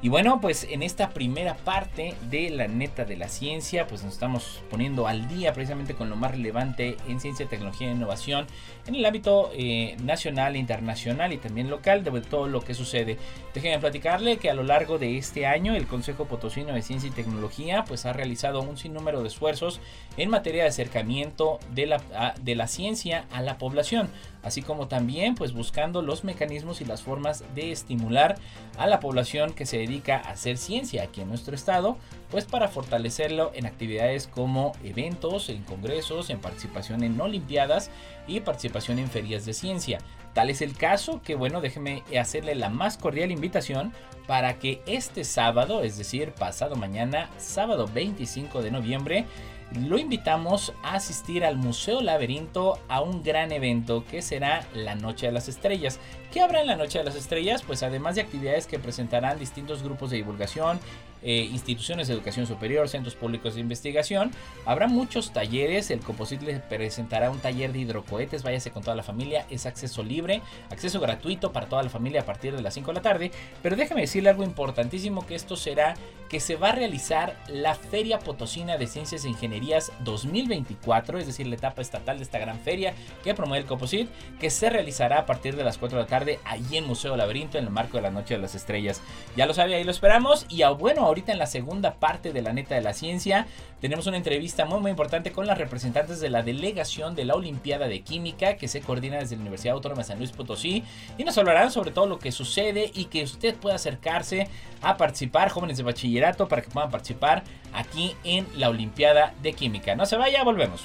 [0.05, 4.15] Y bueno, pues en esta primera parte de la neta de la ciencia, pues nos
[4.15, 8.49] estamos poniendo al día precisamente con lo más relevante en ciencia, tecnología e innovación
[8.89, 13.17] en el ámbito eh, nacional, internacional y también local de todo lo que sucede.
[13.55, 17.13] Déjenme platicarle que a lo largo de este año el Consejo Potosino de Ciencia y
[17.13, 19.81] Tecnología pues ha realizado un sinnúmero de esfuerzos
[20.17, 24.11] en materia de acercamiento de la, de la ciencia a la población
[24.43, 28.37] así como también pues buscando los mecanismos y las formas de estimular
[28.77, 31.97] a la población que se dedica a hacer ciencia aquí en nuestro estado,
[32.31, 37.91] pues para fortalecerlo en actividades como eventos, en congresos, en participación en olimpiadas
[38.27, 39.99] y participación en ferias de ciencia.
[40.33, 43.93] Tal es el caso que, bueno, déjeme hacerle la más cordial invitación
[44.27, 49.27] para que este sábado, es decir, pasado mañana, sábado 25 de noviembre,
[49.75, 55.27] lo invitamos a asistir al Museo Laberinto a un gran evento que será la Noche
[55.27, 55.99] de las Estrellas.
[56.33, 57.63] ¿Qué habrá en la Noche de las Estrellas?
[57.63, 60.81] Pues además de actividades que presentarán distintos grupos de divulgación,
[61.23, 64.31] eh, instituciones de educación superior, centros públicos de investigación.
[64.65, 65.91] Habrá muchos talleres.
[65.91, 68.43] El Composit les presentará un taller de hidrocohetes.
[68.43, 69.47] Váyase con toda la familia.
[69.51, 72.95] Es acceso libre, acceso gratuito para toda la familia a partir de las 5 de
[72.95, 73.31] la tarde.
[73.63, 75.95] Pero déjeme decirle algo importantísimo: que esto será
[76.33, 81.47] que se va a realizar la Feria Potosina de Ciencias e Ingenierías 2024, es decir,
[81.47, 84.09] la etapa estatal de esta gran feria que promueve el Composit,
[84.41, 87.59] que se realizará a partir de las 4 de la tarde allí en Museo Laberinto
[87.59, 89.03] en el marco de la Noche de las Estrellas.
[89.37, 90.47] Ya lo sabe, ahí lo esperamos.
[90.49, 93.47] Y a, bueno, ahorita en la segunda parte de la neta de la ciencia
[93.81, 97.87] tenemos una entrevista muy muy importante con las representantes de la delegación de la Olimpiada
[97.87, 100.85] de Química que se coordina desde la Universidad Autónoma de San Luis Potosí
[101.19, 104.49] y nos hablarán sobre todo lo que sucede y que usted pueda acercarse
[104.81, 109.95] a participar, jóvenes de bachillerato, para que puedan participar aquí en la Olimpiada de Química.
[109.95, 110.83] No se vaya, volvemos.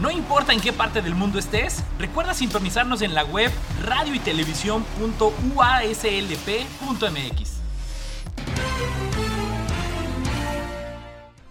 [0.00, 3.50] No importa en qué parte del mundo estés, recuerda sintonizarnos en la web
[3.84, 4.20] radio y.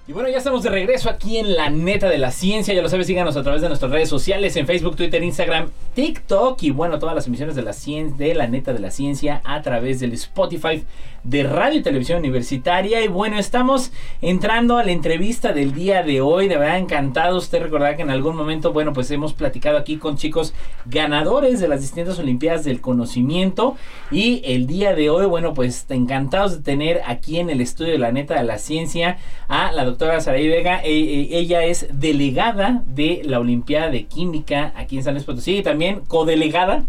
[0.07, 2.73] Y bueno, ya estamos de regreso aquí en la neta de la ciencia.
[2.73, 6.63] Ya lo sabes, síganos a través de nuestras redes sociales en Facebook, Twitter, Instagram, TikTok
[6.63, 9.61] y bueno, todas las emisiones de la ciencia, de la neta de la ciencia a
[9.61, 10.85] través del Spotify
[11.27, 13.03] de Radio y Televisión Universitaria.
[13.03, 16.47] Y bueno, estamos entrando a la entrevista del día de hoy.
[16.47, 17.37] De verdad, encantado.
[17.37, 20.53] Usted recordará que en algún momento, bueno, pues hemos platicado aquí con chicos
[20.85, 23.75] ganadores de las distintas Olimpiadas del Conocimiento.
[24.09, 27.99] Y el día de hoy, bueno, pues encantados de tener aquí en el estudio de
[27.99, 29.17] la neta de la ciencia
[29.49, 30.81] a la doctora Saraí Vega.
[30.83, 35.57] E, e, ella es delegada de la Olimpiada de Química aquí en San Luis Potosí
[35.57, 36.85] y también codelegada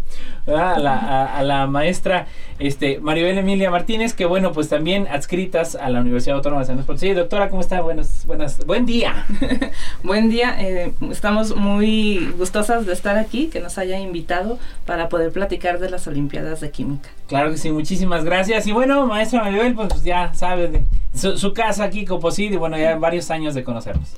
[0.47, 2.27] a la, a la maestra
[2.59, 6.75] este, Maribel Emilia Martínez, que bueno, pues también adscritas a la Universidad Autónoma de San
[6.75, 7.13] Luis Potosí.
[7.13, 7.81] Doctora, ¿cómo está?
[7.81, 9.25] Buenas, buenas, buen día.
[10.03, 15.31] buen día, eh, estamos muy gustosas de estar aquí, que nos haya invitado para poder
[15.31, 17.09] platicar de las Olimpiadas de Química.
[17.27, 18.67] Claro que sí, muchísimas gracias.
[18.67, 20.83] Y bueno, maestra Maribel, pues ya sabe de
[21.15, 24.15] su, su casa aquí, Coposí, y bueno, ya varios años de conocernos.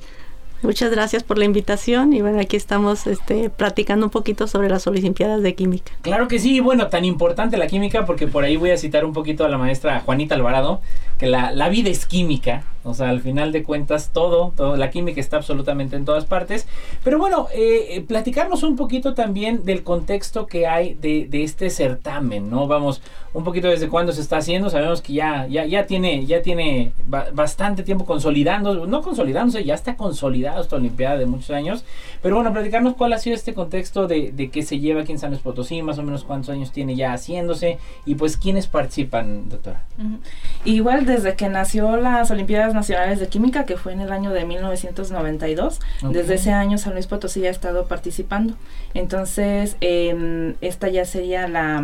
[0.62, 4.86] Muchas gracias por la invitación y bueno, aquí estamos este, platicando un poquito sobre las
[4.86, 5.92] Olimpiadas de Química.
[6.02, 9.12] Claro que sí, bueno, tan importante la química porque por ahí voy a citar un
[9.12, 10.80] poquito a la maestra Juanita Alvarado,
[11.22, 14.90] que la, la vida es química, o sea, al final de cuentas, todo, todo, la
[14.90, 16.66] química está absolutamente en todas partes.
[17.04, 22.50] Pero bueno, eh, platicarnos un poquito también del contexto que hay de, de, este certamen,
[22.50, 22.66] ¿no?
[22.66, 23.00] Vamos,
[23.34, 24.68] un poquito desde cuándo se está haciendo.
[24.68, 29.96] Sabemos que ya, ya, ya tiene, ya tiene bastante tiempo consolidando, no consolidándose, ya está
[29.96, 31.84] consolidado esta Olimpiada de muchos años.
[32.20, 35.20] Pero bueno, platicarnos cuál ha sido este contexto de, de que se lleva aquí en
[35.20, 39.48] San Luis Potosí, más o menos cuántos años tiene ya haciéndose y pues quiénes participan,
[39.48, 39.84] doctora.
[39.98, 40.18] Uh -huh.
[40.64, 44.44] Igual desde que nació las Olimpiadas Nacionales de Química, que fue en el año de
[44.44, 45.80] 1992.
[46.02, 46.12] Okay.
[46.12, 48.54] Desde ese año San Luis Potosí ya ha estado participando.
[48.94, 51.82] Entonces, eh, esta ya sería la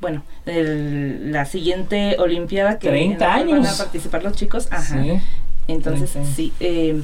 [0.00, 3.60] bueno, el, la siguiente Olimpiada que 30 años.
[3.62, 4.68] van a participar los chicos.
[4.70, 5.02] Ajá.
[5.02, 5.18] Sí,
[5.66, 6.34] Entonces, 30.
[6.34, 6.52] sí.
[6.60, 7.02] Eh,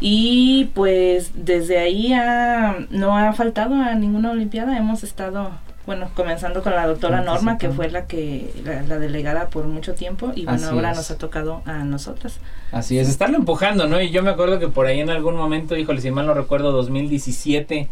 [0.00, 4.76] y pues desde ahí ha, no ha faltado a ninguna Olimpiada.
[4.78, 5.50] Hemos estado
[5.86, 9.94] bueno, comenzando con la doctora Norma, que fue la que la, la, delegada por mucho
[9.94, 10.96] tiempo y bueno, Así ahora es.
[10.98, 12.38] nos ha tocado a nosotras.
[12.70, 14.00] Así es, estarlo empujando, ¿no?
[14.00, 16.70] Y yo me acuerdo que por ahí en algún momento, híjole, si mal no recuerdo,
[16.72, 17.88] 2017,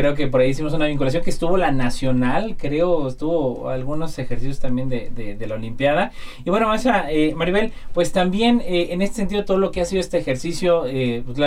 [0.00, 4.58] creo que por ahí hicimos una vinculación que estuvo la nacional, creo, estuvo algunos ejercicios
[4.58, 6.10] también de, de, la Olimpiada.
[6.42, 6.72] Y bueno,
[7.10, 10.86] eh, Maribel, pues también eh, en este sentido todo lo que ha sido este ejercicio,
[10.86, 11.38] eh, pues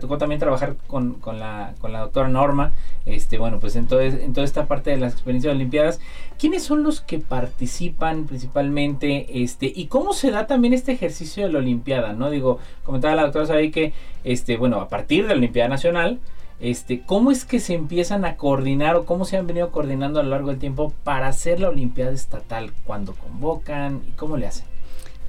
[0.00, 2.72] tocó también trabajar con, con, la, con la doctora Norma,
[3.04, 6.00] este, bueno, pues en, todo, en toda esta parte de las experiencias de Olimpiadas.
[6.38, 9.42] ¿Quiénes son los que participan principalmente?
[9.42, 12.30] Este, y cómo se da también este ejercicio de la Olimpiada, ¿no?
[12.30, 13.92] Digo, comentaba la doctora Saray que,
[14.24, 16.20] este, bueno, a partir de la Olimpiada Nacional,
[16.60, 20.22] este, ¿cómo es que se empiezan a coordinar o cómo se han venido coordinando a
[20.24, 22.72] lo largo del tiempo para hacer la Olimpiada Estatal?
[22.84, 24.66] ¿Cuándo convocan y cómo le hacen?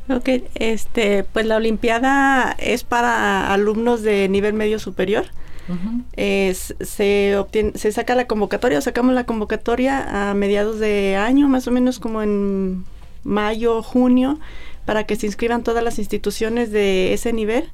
[0.09, 5.25] Ok, este, pues la Olimpiada es para alumnos de nivel medio superior.
[5.67, 6.03] Uh -huh.
[6.15, 11.67] es, se, obtiene, se saca la convocatoria, sacamos la convocatoria a mediados de año, más
[11.67, 12.85] o menos como en
[13.23, 14.39] mayo, junio,
[14.85, 17.69] para que se inscriban todas las instituciones de ese nivel,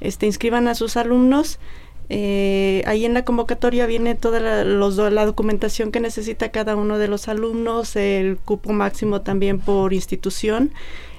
[0.00, 1.60] este, inscriban a sus alumnos.
[2.08, 6.98] Eh, ahí en la convocatoria viene toda la, los, la, documentación que necesita cada uno
[6.98, 10.70] de los alumnos, el cupo máximo también por institución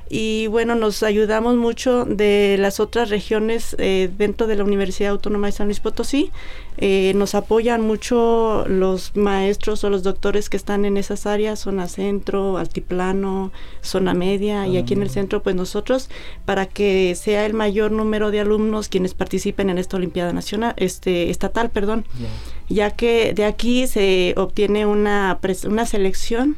[0.09, 5.47] y bueno, nos ayudamos mucho de las otras regiones eh, dentro de la Universidad Autónoma
[5.47, 6.31] de San Luis Potosí.
[6.77, 11.87] Eh, nos apoyan mucho los maestros o los doctores que están en esas áreas, zona
[11.87, 16.09] centro, altiplano, zona media y aquí en el centro pues nosotros
[16.45, 21.31] para que sea el mayor número de alumnos quienes participen en esta Olimpiada Nacional, este
[21.31, 22.29] estatal, perdón, yeah.
[22.69, 26.57] ya que de aquí se obtiene una, una selección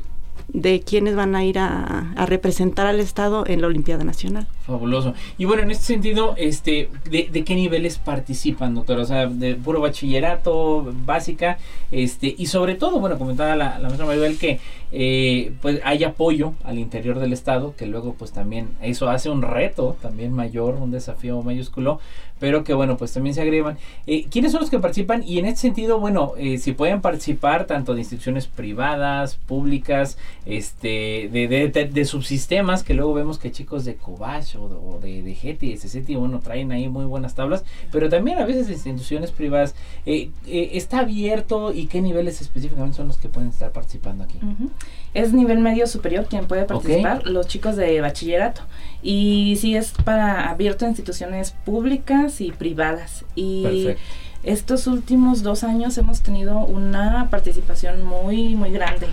[0.54, 4.48] de quienes van a ir a, a, representar al Estado en la Olimpiada Nacional.
[4.70, 5.14] Fabuloso.
[5.38, 9.02] Y bueno, en este sentido, este, ¿de, qué niveles participan, doctora?
[9.02, 11.58] O sea, de puro bachillerato, básica,
[11.92, 14.60] este, y sobre todo, bueno, comentaba la, la maestra Maribel que
[14.92, 19.44] eh, pues hay apoyo al interior del Estado, que luego pues también eso hace un
[19.44, 22.00] reto también mayor, un desafío mayúsculo,
[22.40, 23.78] pero que bueno, pues también se agregan.
[24.08, 25.24] Eh, ¿Quiénes son los que participan?
[25.24, 31.30] Y en este sentido, bueno, eh, si pueden participar tanto de instituciones privadas, públicas, este,
[31.32, 35.78] de, de, subsistemas, que luego vemos que chicos de Cobach o, o de, de GETI,
[35.78, 39.76] SCETI, bueno, traen ahí muy buenas tablas, pero también a veces de instituciones privadas.
[40.06, 44.40] Eh, ¿Está abierto y qué niveles específicamente son los que pueden estar participando aquí?
[44.42, 44.70] Uh -huh.
[45.14, 47.34] Es nivel medio superior quien puede participar, okay.
[47.34, 48.62] los chicos de bachillerato.
[49.02, 53.26] Y sí es para abierto a instituciones públicas y privadas.
[53.36, 54.02] Y Perfecto.
[54.44, 59.08] Estos últimos dos años hemos tenido una participación muy, muy grande.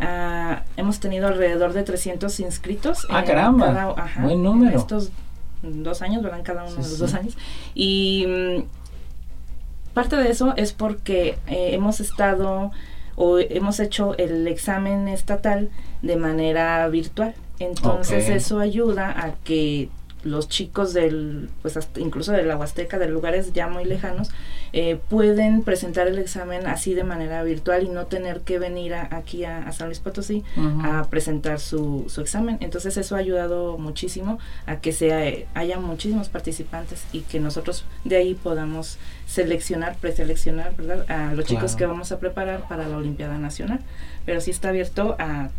[0.00, 3.06] Ah, hemos tenido alrededor de 300 inscritos.
[3.08, 3.94] Ah, caramba.
[4.20, 4.76] Buen número.
[4.76, 5.12] Estos
[5.62, 6.40] dos años, ¿verdad?
[6.42, 7.36] Cada uno de los dos años.
[7.74, 8.62] Y mm,
[9.94, 12.72] parte de eso es porque eh, hemos estado
[13.14, 15.70] o hemos hecho el examen estatal
[16.02, 17.34] de manera virtual.
[17.60, 19.88] Entonces eso ayuda a que
[20.24, 24.30] los chicos del, pues incluso de la Huasteca, de lugares ya muy lejanos,
[24.72, 29.44] eh, pueden presentar el examen así de manera virtual y no tener que venir aquí
[29.44, 30.44] a, San Luis Potosí
[30.82, 32.58] a presentar su, su, examen.
[32.60, 38.16] Entonces eso ha ayudado muchísimo a que se, haya muchísimos participantes y que nosotros de
[38.16, 41.10] ahí podamos seleccionar, preseleccionar, ¿verdad?
[41.10, 43.80] A los chicos que vamos a preparar para la Olimpiada Nacional.
[44.24, 45.50] Pero sí está abierto a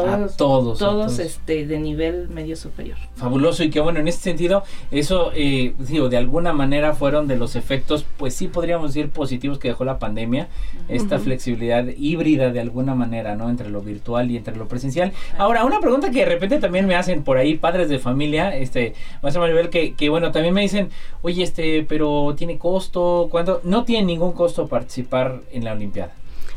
[0.00, 2.96] todos, todos, todos, este, de nivel medio superior.
[3.14, 7.36] Fabuloso y que bueno, en este sentido, eso, eh, digo, de alguna manera fueron de
[7.36, 10.48] los efectos, pues sí podríamos decir positivos que dejó la pandemia,
[10.88, 13.48] esta flexibilidad híbrida de alguna manera, ¿no?
[13.50, 15.12] Entre lo virtual y entre lo presencial.
[15.38, 18.94] Ahora, una pregunta que de repente también me hacen por ahí padres de familia, este,
[19.22, 20.90] más Maribel, que, que bueno, también me dicen,
[21.22, 23.60] oye, este, pero tiene costo, ¿cuánto?
[23.64, 26.12] No tiene ningún costo participar en la Olimpiada.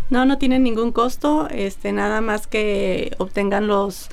[0.10, 4.10] No, no tiene ningún costo, este, nada más que obtengan los,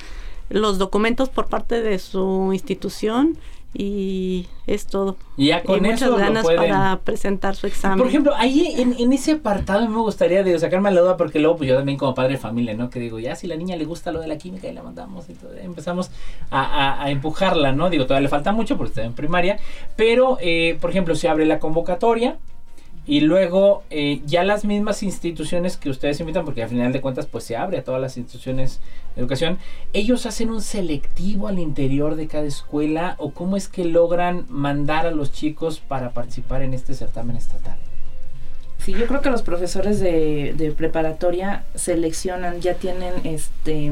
[0.49, 3.39] los documentos por parte de su institución
[3.77, 5.17] y es todo.
[5.37, 7.99] Y ya con muchas ganas para presentar su examen.
[7.99, 11.57] Por ejemplo, ahí en, en, ese apartado me gustaría de sacarme la duda porque luego
[11.57, 12.89] pues yo también como padre de familia, ¿no?
[12.89, 15.29] Que digo, ya si la niña le gusta lo de la química y la mandamos
[15.29, 16.11] y todo, empezamos
[16.51, 17.91] a, a, empujarla, ¿no?
[17.91, 19.59] Digo, todavía le falta mucho porque está en primaria,
[19.97, 22.39] pero eh, por ejemplo, se abre la convocatoria,
[23.07, 27.27] y luego eh, ya las mismas instituciones que ustedes invitan, porque al final de cuentas
[27.27, 28.81] pues se abre a todas las instituciones
[29.15, 29.59] de educación,
[29.93, 35.07] ellos hacen un selectivo al interior de cada escuela o cómo es que logran mandar
[35.07, 37.77] a los chicos para participar en este certamen estatal.
[38.79, 43.91] Sí, yo creo que los profesores de, de preparatoria seleccionan, ya tienen, este,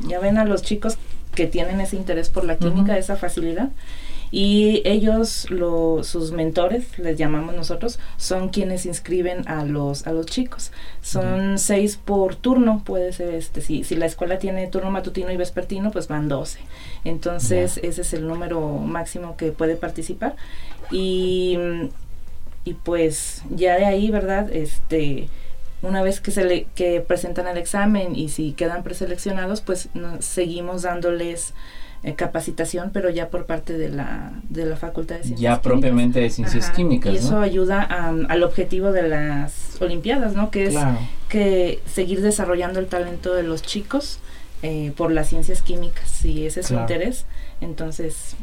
[0.00, 0.96] ya ven a los chicos
[1.34, 3.70] que tienen ese interés por la química, esa facilidad
[4.30, 5.46] y ellos,
[6.02, 10.72] sus mentores, les llamamos nosotros, son quienes inscriben a los, a los chicos.
[11.00, 15.36] Son seis por turno, puede ser, este, si, si la escuela tiene turno matutino y
[15.36, 16.60] vespertino, pues van doce.
[17.04, 20.36] Entonces, ese es el número máximo que puede participar.
[20.90, 21.58] Y,
[22.64, 24.52] y pues ya de ahí, ¿verdad?
[24.52, 25.28] Este
[25.80, 29.88] una vez que se le, que presentan el examen y si quedan preseleccionados, pues
[30.18, 31.54] seguimos dándoles
[32.02, 36.20] eh, capacitación, pero ya por parte de la, de la Facultad de Ciencias Ya propiamente
[36.20, 37.12] de Ciencias Químicas.
[37.12, 40.50] Y eso ayuda al objetivo de las Olimpiadas, ¿no?
[40.50, 40.76] Que es
[41.28, 44.20] que seguir desarrollando el talento de los chicos
[44.62, 47.26] eh, por las ciencias químicas, si ese es su interés.
[47.60, 48.34] Entonces,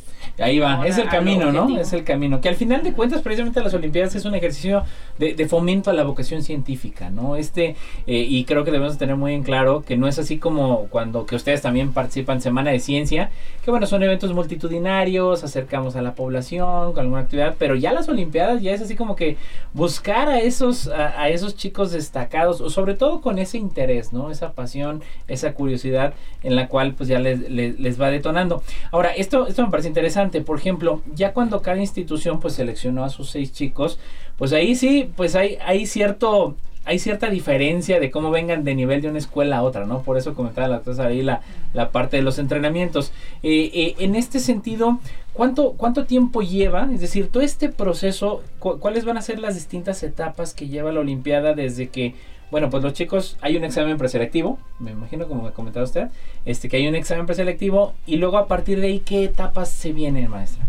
[0.00, 1.78] pues, Ahí va, es el camino, ¿no?
[1.78, 2.40] Es el camino.
[2.40, 4.84] Que al final de cuentas, precisamente las Olimpiadas es un ejercicio
[5.18, 7.36] de, fomento a la vocación científica, ¿no?
[7.36, 7.76] Este,
[8.06, 11.26] eh, y creo que debemos tener muy en claro que no es así como cuando
[11.26, 13.30] que ustedes también participan en Semana de Ciencia,
[13.62, 18.08] que bueno, son eventos multitudinarios, acercamos a la población con alguna actividad, pero ya las
[18.08, 19.36] Olimpiadas ya es así como que
[19.74, 24.30] buscar a esos, a, esos chicos destacados, o sobre todo con ese interés, ¿no?
[24.30, 28.62] Esa pasión, esa curiosidad en la cual pues ya les, les, va detonando.
[28.90, 30.40] Ahora, esto, esto me parece interesante.
[30.40, 33.98] Por ejemplo, ya cuando cada institución pues seleccionó a sus seis chicos,
[34.36, 39.02] pues ahí sí, pues hay, hay cierto hay cierta diferencia de cómo vengan de nivel
[39.02, 40.02] de una escuela a otra, ¿no?
[40.02, 41.40] Por eso comentaba la cosa ahí la,
[41.74, 43.12] la parte de los entrenamientos.
[43.42, 44.98] Eh, eh, en este sentido,
[45.32, 46.88] ¿cuánto, ¿cuánto tiempo lleva?
[46.92, 51.00] Es decir, todo este proceso, ¿cuáles van a ser las distintas etapas que lleva la
[51.00, 52.14] Olimpiada desde que
[52.52, 56.08] bueno, pues los chicos, hay un examen preselectivo, me imagino como me comentaba usted,
[56.44, 59.94] este que hay un examen preselectivo y luego a partir de ahí, ¿qué etapas se
[59.94, 60.62] vienen, maestra?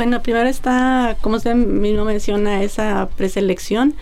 [0.00, 3.96] Bueno, primero está, como usted mismo menciona, esa preselección.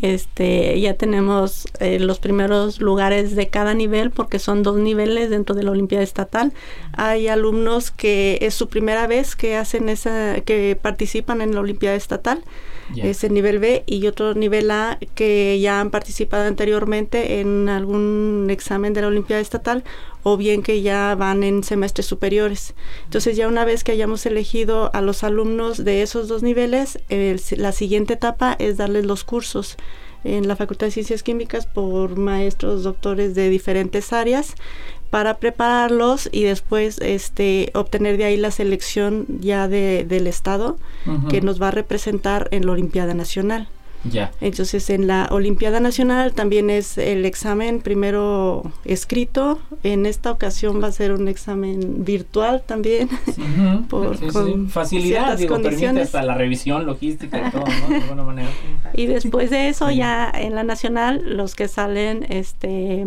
[0.00, 5.56] Este, ya tenemos eh, los primeros lugares de cada nivel, porque son dos niveles dentro
[5.56, 6.52] de la Olimpiada Estatal.
[6.92, 11.96] Hay alumnos que es su primera vez que hacen esa, que participan en la Olimpiada
[11.96, 12.44] Estatal.
[12.96, 18.48] Es el nivel B y otro nivel A que ya han participado anteriormente en algún
[18.50, 19.84] examen de la Olimpiada Estatal
[20.22, 22.74] o bien que ya van en semestres superiores.
[23.04, 26.98] Entonces ya una vez que hayamos elegido a los alumnos de esos dos niveles,
[27.56, 29.76] la siguiente etapa es darles los cursos
[30.24, 34.54] en la Facultad de Ciencias Químicas por maestros, doctores de diferentes áreas
[35.08, 40.76] para prepararlos y después este obtener de ahí la selección ya de, del estado
[41.28, 43.68] que nos va a representar en la Olimpiada Nacional.
[44.04, 44.30] Ya.
[44.40, 49.58] Entonces en la Olimpiada Nacional también es el examen primero escrito.
[49.82, 53.08] En esta ocasión va a ser un examen virtual también.
[53.26, 53.86] Ujú.
[53.88, 54.72] Por- Sí, sí, con sí.
[54.72, 57.88] Facilidad, digo, permite hasta la revisión logística y todo, ¿no?
[57.88, 58.48] De alguna manera.
[58.94, 63.04] Y después de eso ya en la nacional los que salen este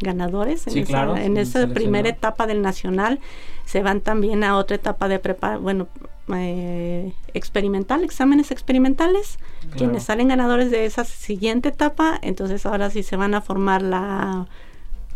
[0.00, 1.74] ganadores en esa, claro, en esa seleccionado.
[1.74, 3.20] primera etapa del nacional
[3.64, 5.88] se van también a otra etapa de prepara bueno
[6.36, 9.76] eh, experimental exámenes experimentales Claro.
[9.76, 14.46] quienes salen ganadores de esa siguiente etapa entonces ahora sí se van a formar la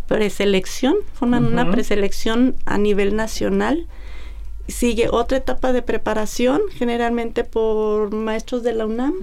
[0.07, 3.87] preselección forman una preselección a nivel nacional
[4.69, 9.15] sigue otra etapa de preparación generalmente por maestros de la UNAM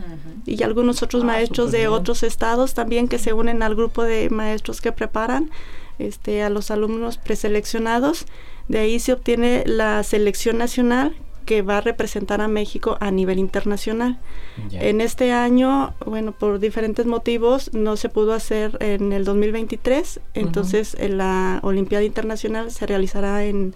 [0.46, 1.90] y algunos otros Ah, maestros de bien.
[1.92, 5.50] otros estados también que se unen al grupo de maestros que preparan
[6.00, 8.26] este, a los alumnos preseleccionados.
[8.68, 11.16] De ahí se obtiene la selección nacional
[11.46, 14.20] que va a representar a México a nivel internacional.
[14.72, 20.96] En este año, bueno, por diferentes motivos no se pudo hacer en el 2023, entonces
[21.00, 23.74] en la Olimpiada Internacional se realizará en,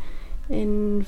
[0.50, 1.06] en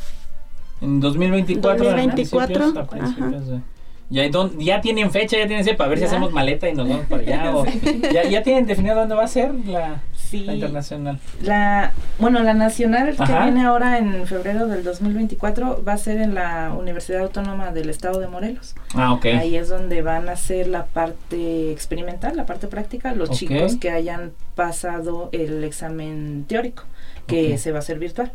[0.82, 1.84] En 2024.
[1.84, 3.62] 2024, a principios- a principios de-
[4.10, 7.06] Ya, don- ya tienen fecha, ya tienen para ver si hacemos maleta y nos vamos
[7.08, 7.56] para allá.
[7.56, 7.66] o-
[8.14, 10.44] ya, ya tienen definido dónde va a ser la, Sí.
[10.46, 11.20] la internacional.
[11.42, 16.36] La, bueno, la nacional que viene ahora en febrero del 2024 va a ser en
[16.36, 18.76] la Universidad Autónoma del Estado de Morelos.
[18.94, 19.26] Ah, ok.
[19.26, 23.90] Ahí es donde van a hacer la parte experimental, la parte práctica, los chicos que
[23.90, 26.84] hayan pasado el examen teórico,
[27.26, 28.32] que se va a hacer virtual.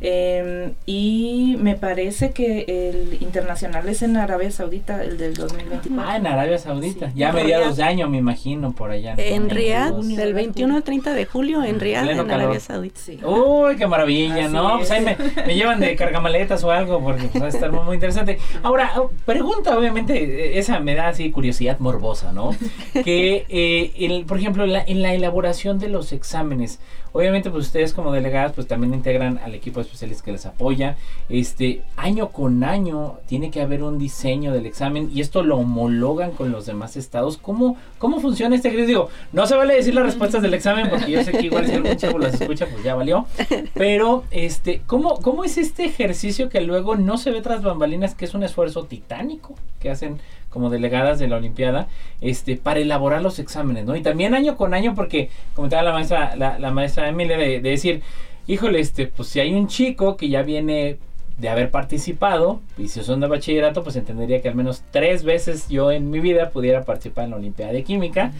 [0.00, 6.02] Eh, y me parece que el internacional es en Arabia Saudita, el del 2024.
[6.10, 7.08] Ah, en Arabia Saudita.
[7.08, 7.12] Sí.
[7.16, 7.76] Ya a En mediados Riyadh.
[7.76, 9.14] de año, me imagino, por allá.
[9.16, 9.48] En.
[9.50, 10.34] Riyadh, del ¿verdad?
[10.34, 12.42] 21 al 30 de julio, en Riyadh, Pleno en calor.
[12.42, 13.00] Arabia Saudita.
[13.00, 13.18] Sí.
[13.24, 14.76] Uy, qué maravilla, Así ¿no?
[14.78, 14.90] Pues es.
[14.90, 15.16] ahí me,
[15.46, 18.38] me llevan de cargamaletas o algo, porque pues, va a estar muy, muy interesante.
[18.62, 22.50] Ahora, oh, pregunta, obviamente, eh, esa me da así curiosidad morbosa, ¿no?
[22.92, 26.80] Que, eh, el, por ejemplo, la- en la elaboración de los exámenes,
[27.14, 30.96] obviamente, pues ustedes como delegadas, pues también integran al equipo de especialistas que les apoya.
[31.28, 36.32] Este, año con año tiene que haber un diseño del examen y esto lo homologan
[36.32, 37.38] con los demás estados.
[37.38, 38.88] ¿Cómo, cómo funciona este ejercicio?
[38.88, 41.74] Digo, no se vale decir las respuestas del examen porque yo sé que igual si
[41.74, 43.26] algún chavo las escucha, pues ya valió.
[43.74, 48.24] Pero, este, ¿cómo, ¿cómo es este ejercicio que luego no se ve tras bambalinas, que
[48.24, 50.18] es un esfuerzo titánico que hacen
[50.54, 51.88] como delegadas de la Olimpiada,
[52.20, 53.96] este, para elaborar los exámenes, ¿no?
[53.96, 57.70] Y también año con año, porque comentaba la maestra, la, la maestra Emilia de, de
[57.70, 58.02] decir,
[58.46, 60.98] híjole, este, pues si hay un chico que ya viene
[61.38, 65.68] de haber participado, y si son de bachillerato, pues entendería que al menos tres veces
[65.68, 68.30] yo en mi vida pudiera participar en la Olimpiada de Química,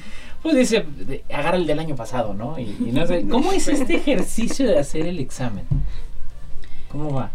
[0.40, 0.84] pues dice,
[1.32, 2.56] agarra el del año pasado, ¿no?
[2.60, 5.64] Y, y no sé, ¿cómo es este ejercicio de hacer el examen?
[6.88, 7.32] ¿Cómo va?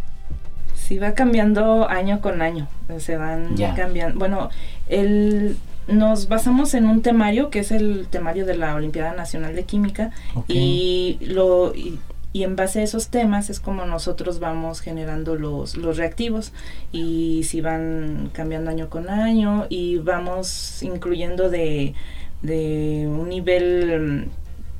[0.90, 2.68] Sí, va cambiando año con año.
[2.98, 3.76] Se van Ya.
[3.76, 4.18] cambiando.
[4.18, 4.50] Bueno,
[4.88, 5.56] el,
[5.88, 10.10] nos basamos en un temario que es el temario de la Olimpiada Nacional de Química
[10.48, 12.00] y lo y,
[12.34, 16.54] y en base a esos temas es como nosotros vamos generando los, los reactivos
[16.92, 21.94] y si van cambiando año con año y vamos incluyendo de,
[22.42, 24.28] de un nivel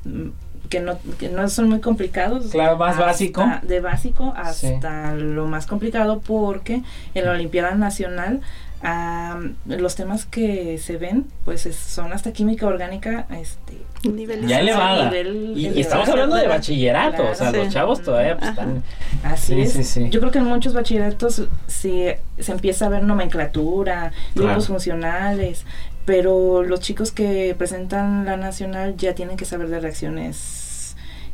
[0.04, 0.28] mm,
[0.70, 3.44] que no, que no son muy complicados Claro, más hasta- básico.
[3.62, 4.68] De básico Sí.
[4.68, 6.82] hasta lo más complicado porque
[7.14, 8.40] en la Olimpiada Nacional
[8.82, 13.76] am, los temas que se ven pues es- son hasta química orgánica este
[14.08, 15.10] Nivel Ya elevada.
[15.10, 18.82] nivel Y, estamos hablando de bachillerato, o sea, los chavos todavía pues, están...
[19.22, 19.72] Así Sí, es.
[19.74, 20.08] sí, sí.
[20.08, 24.60] Yo creo que en muchos bachilleratos se, se empieza a ver nomenclatura, grupos Claro.
[24.62, 25.66] funcionales,
[26.06, 30.59] pero los chicos que presentan la nacional ya tienen que saber de reacciones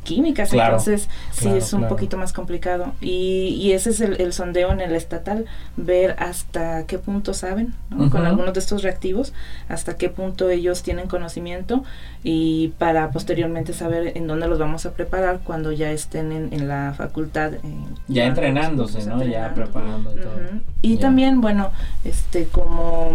[0.06, 1.94] químicas, Claro, entonces sí es un claro.
[1.96, 2.94] poquito más complicado.
[3.00, 5.44] Y, y ese es el, el sondeo en el estatal,
[5.76, 8.08] ver hasta qué punto saben, ¿no?
[8.10, 9.32] con algunos de estos reactivos,
[9.68, 11.84] hasta qué punto ellos tienen conocimiento
[12.22, 16.68] y para posteriormente saber en dónde los vamos a preparar cuando ya estén en, en
[16.68, 17.54] la facultad.
[17.54, 17.60] eh,
[18.08, 19.22] Ya entrenándose, ¿no?
[19.24, 20.38] Ya preparando y todo.
[20.82, 21.70] Y también, bueno,
[22.04, 23.10] este como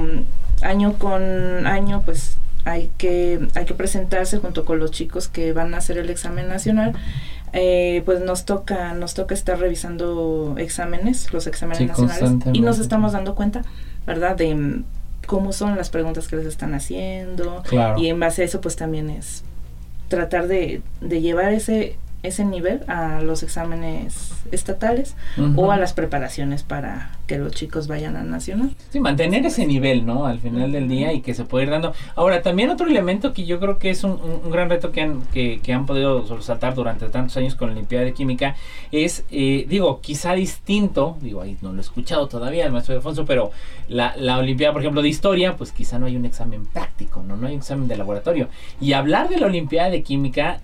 [0.61, 5.73] año con año, pues hay que hay que presentarse junto con los chicos que van
[5.73, 6.93] a hacer el examen nacional.
[7.53, 12.79] Eh, pues nos toca nos toca estar revisando exámenes, los exámenes Sí, nacionales y nos
[12.79, 13.63] estamos dando cuenta,
[14.07, 14.37] ¿verdad?
[14.37, 14.83] De mm,
[15.27, 17.99] cómo son las preguntas que les están haciendo Claro.
[17.99, 19.43] y en base a eso pues también es
[20.07, 25.15] tratar de, de llevar ese ese nivel a los exámenes estatales
[25.55, 28.71] o a las preparaciones para que los chicos vayan a nacional.
[28.89, 30.25] Sí, mantener ese nivel, ¿no?
[30.25, 31.93] Al final del día y que se puede ir dando.
[32.15, 34.19] Ahora, también otro elemento que yo creo que es un,
[34.51, 38.13] gran reto que han, que, han podido resaltar durante tantos años con la Olimpiada de
[38.13, 38.57] Química
[38.91, 43.23] es, eh, digo, quizá distinto, digo, ahí no lo he escuchado todavía el maestro Alfonso,
[43.23, 43.51] pero
[43.87, 47.37] la, la Olimpiada, por ejemplo, de Historia, pues quizá no hay un examen práctico, ¿no?
[47.37, 48.49] No hay un examen de laboratorio.
[48.81, 50.59] Y hablar de la Olimpiada de Química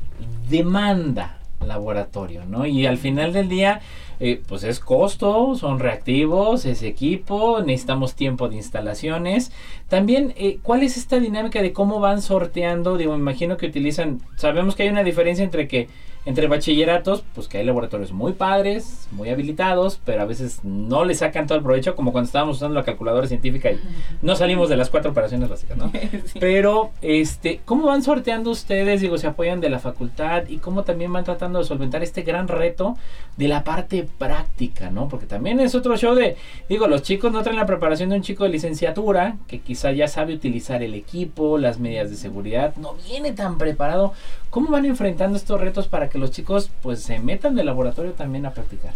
[0.50, 2.66] demanda laboratorio, ¿no?
[2.66, 3.82] Y al final del día,
[4.20, 9.52] eh, pues es costo, son reactivos, es equipo, necesitamos tiempo de instalaciones.
[9.90, 12.98] También, eh, ¿cuál es esta dinámica de cómo van sorteando?
[12.98, 15.88] Digo, me imagino que utilizan, sabemos que hay una diferencia entre que
[16.28, 21.16] entre bachilleratos, pues que hay laboratorios muy padres, muy habilitados, pero a veces no le
[21.16, 23.80] sacan todo el provecho, como cuando estábamos usando la calculadora científica y
[24.22, 25.90] no salimos de las cuatro operaciones básicas, ¿no?
[26.40, 29.00] Pero, este, ¿cómo van sorteando ustedes?
[29.00, 32.50] Digo, se apoyan de la facultad y cómo también van tratando de solventar este gran
[32.50, 32.98] reto
[33.38, 35.08] de la parte práctica, ¿no?
[35.08, 36.36] Porque también es otro show de,
[36.68, 40.10] digo, los chicos no traen la preparación de un chico de licenciatura que quizá ya
[40.10, 44.12] sabe utilizar el equipo, las medidas de seguridad, no viene tan preparado.
[44.50, 48.46] ¿Cómo van enfrentando estos retos para que los chicos pues se metan del laboratorio también
[48.46, 48.94] a practicar.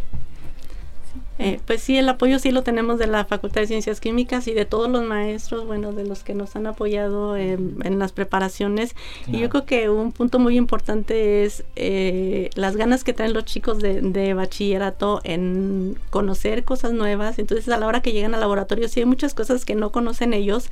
[1.39, 4.53] Eh, pues sí, el apoyo sí lo tenemos de la Facultad de Ciencias Químicas y
[4.53, 8.95] de todos los maestros, bueno, de los que nos han apoyado en, las preparaciones.
[9.25, 13.45] Y yo creo que un punto muy importante es eh, las ganas que traen los
[13.45, 17.39] chicos de, de, bachillerato en conocer cosas nuevas.
[17.39, 20.33] Entonces, a la hora que llegan al laboratorio, sí hay muchas cosas que no conocen
[20.33, 20.69] ellos,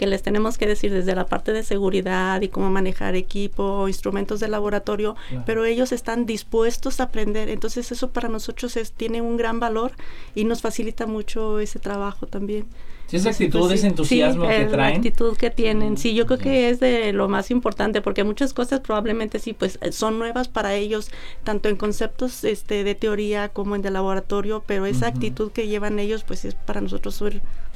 [0.00, 4.40] que les tenemos que decir desde la parte de seguridad y cómo manejar equipo, instrumentos
[4.40, 7.50] de laboratorio, pero ellos están dispuestos a aprender.
[7.50, 9.92] Entonces, eso para nosotros es, tiene un gran valor
[10.34, 12.64] y nos facilita mucho ese trabajo también.
[13.08, 14.70] Sí, esa actitud, pues ese entusiasmo que traen.
[14.70, 18.54] La actitud que tienen, sí, yo creo que es de lo más importante, porque muchas
[18.54, 21.10] cosas probablemente sí, pues eh, son nuevas para ellos,
[21.44, 25.98] tanto en conceptos este, de teoría como en de laboratorio, pero esa actitud que llevan
[25.98, 27.16] ellos, pues es para nosotros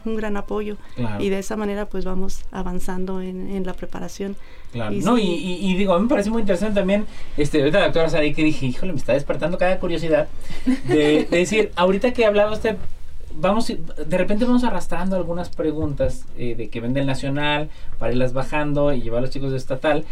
[0.04, 0.76] un gran apoyo.
[1.18, 4.36] Y de esa manera, pues vamos avanzando en, la preparación.
[4.72, 4.92] Claro.
[4.92, 8.10] Y no, y, digo, a mí me parece muy interesante también, este, ahorita la doctora
[8.10, 10.28] Sari que dije, híjole, me está despertando cada curiosidad
[10.88, 12.76] de, de decir, ahorita que hablaba usted
[13.36, 18.32] vamos, de repente vamos arrastrando algunas preguntas eh, de que vende el nacional para irlas
[18.32, 20.04] bajando y llevar a los chicos de estatal.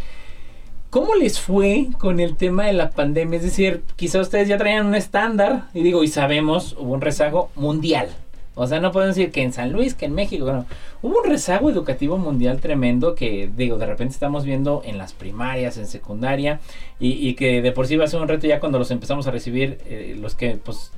[0.89, 3.37] ¿Cómo les fue con el tema de la pandemia?
[3.37, 7.49] Es decir, quizá ustedes ya traían un estándar, y digo, y sabemos, hubo un rezago
[7.55, 8.09] mundial.
[8.55, 10.45] O sea, no pueden decir que en San Luis, que en México.
[10.45, 10.65] Bueno,
[11.01, 15.77] hubo un rezago educativo mundial tremendo que, digo, de repente estamos viendo en las primarias,
[15.77, 16.59] en secundaria,
[16.99, 19.31] y, que de por sí va a ser un reto ya cuando los empezamos a
[19.31, 20.91] recibir, eh, los que pues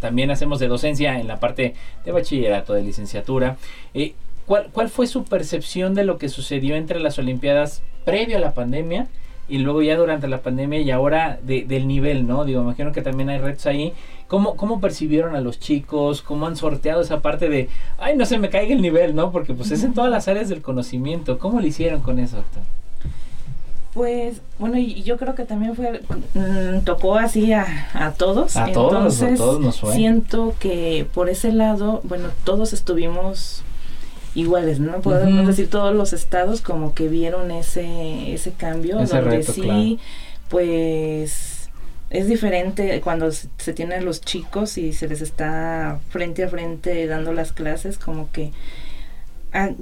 [0.00, 3.56] también hacemos de docencia en la parte de bachillerato, de licenciatura.
[3.94, 4.14] Eh,
[4.46, 8.54] ¿cuál, ¿Cuál fue su percepción de lo que sucedió entre las Olimpiadas previo a la
[8.54, 9.08] pandemia?
[9.50, 12.44] Y luego ya durante la pandemia y ahora del nivel, ¿no?
[12.44, 13.92] Digo, imagino que también hay retos ahí.
[14.28, 16.22] ¿Cómo, ¿Cómo percibieron a los chicos?
[16.22, 19.32] ¿Cómo han sorteado esa parte de, ay, no se me caiga el nivel, ¿no?
[19.32, 21.38] Porque pues es en todas las áreas del conocimiento.
[21.38, 22.62] ¿Cómo lo hicieron con eso, doctor?
[23.92, 26.00] Pues bueno, y yo creo que también fue
[26.34, 28.56] mm, tocó así a, a todos.
[28.56, 29.94] A todos, a todos nos fue.
[29.94, 33.64] Siento que por ese lado, bueno, todos estuvimos
[34.34, 35.00] iguales, ¿no?
[35.00, 39.98] Podemos decir todos los estados como que vieron ese, ese cambio, donde sí,
[40.48, 41.68] pues
[42.10, 47.32] es diferente cuando se tienen los chicos y se les está frente a frente dando
[47.32, 48.52] las clases, como que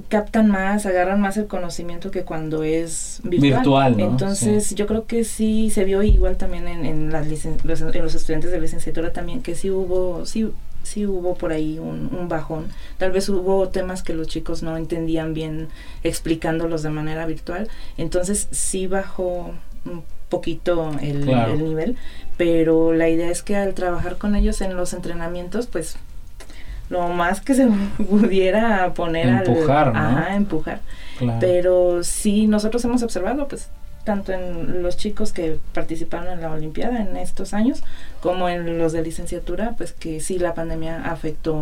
[0.07, 3.99] captan más, agarran más el conocimiento que cuando es virtual.
[3.99, 7.27] Entonces yo creo que sí se vio igual también en, en, las
[7.63, 10.51] los, en los estudiantes de licenciatura también, que sí hubo, sí
[10.83, 12.67] sí hubo por ahí un, bajón.
[12.97, 15.69] Tal vez hubo temas que los chicos no entendían bien
[16.03, 17.67] explicándolos de manera virtual.
[17.97, 19.51] Entonces sí bajó
[19.85, 21.97] un poquito el, nivel.
[22.37, 25.97] Pero la idea es que al trabajar con ellos en los entrenamientos, pues
[26.89, 27.67] lo más que se
[28.09, 29.95] pudiera poner empujar, al...
[29.95, 30.81] Ajá, empujar.
[31.39, 33.69] Pero sí, nosotros hemos observado, pues
[34.03, 37.83] tanto en los chicos que participaron en la Olimpiada en estos años,
[38.21, 41.53] como en los de licenciatura, pues que sí la pandemia afectó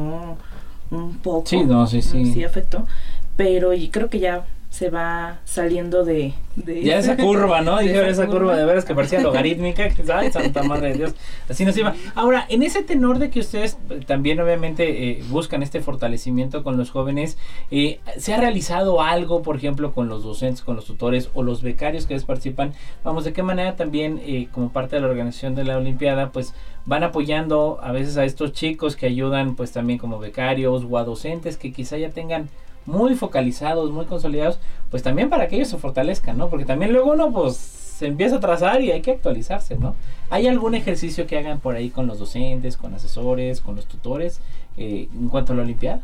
[0.92, 1.48] un poco.
[1.48, 2.34] Sí, no, sí, sí.
[2.34, 2.88] Sí afectó,
[3.36, 6.34] pero y creo que ya se va saliendo de...
[6.56, 7.80] ya esa curva, ¿no?
[7.80, 8.56] Dijeron esa curva.
[8.56, 9.90] de veras que parecía logarítmica.
[10.14, 11.16] Ay, santa madre de Dios.
[11.50, 11.96] Así nos iba.
[12.16, 16.92] Ahora, en ese tenor de que ustedes también obviamente eh, buscan este fortalecimiento con los
[16.92, 17.38] jóvenes,
[17.72, 21.62] eh, ¿se ha realizado algo, por ejemplo, con los docentes, con los tutores o los
[21.62, 22.74] becarios que participan?
[23.04, 26.54] Vamos, ¿de qué manera también, eh, como parte de la organización de la Olimpiada, pues
[26.86, 31.04] van apoyando a veces a estos chicos que ayudan pues también como becarios o a
[31.04, 32.50] docentes que quizá ya tengan
[32.88, 34.60] muy focalizados, muy consolidados,
[34.90, 36.50] pues también para que ellos se fortalezcan, ¿no?
[36.50, 39.94] Porque también luego uno, pues, se empieza a trazar y hay que actualizarse, ¿no?
[40.30, 44.40] ¿Hay algún ejercicio que hagan por ahí con los docentes, con asesores, con los tutores
[44.78, 46.02] eh, en cuanto a la Olimpiada?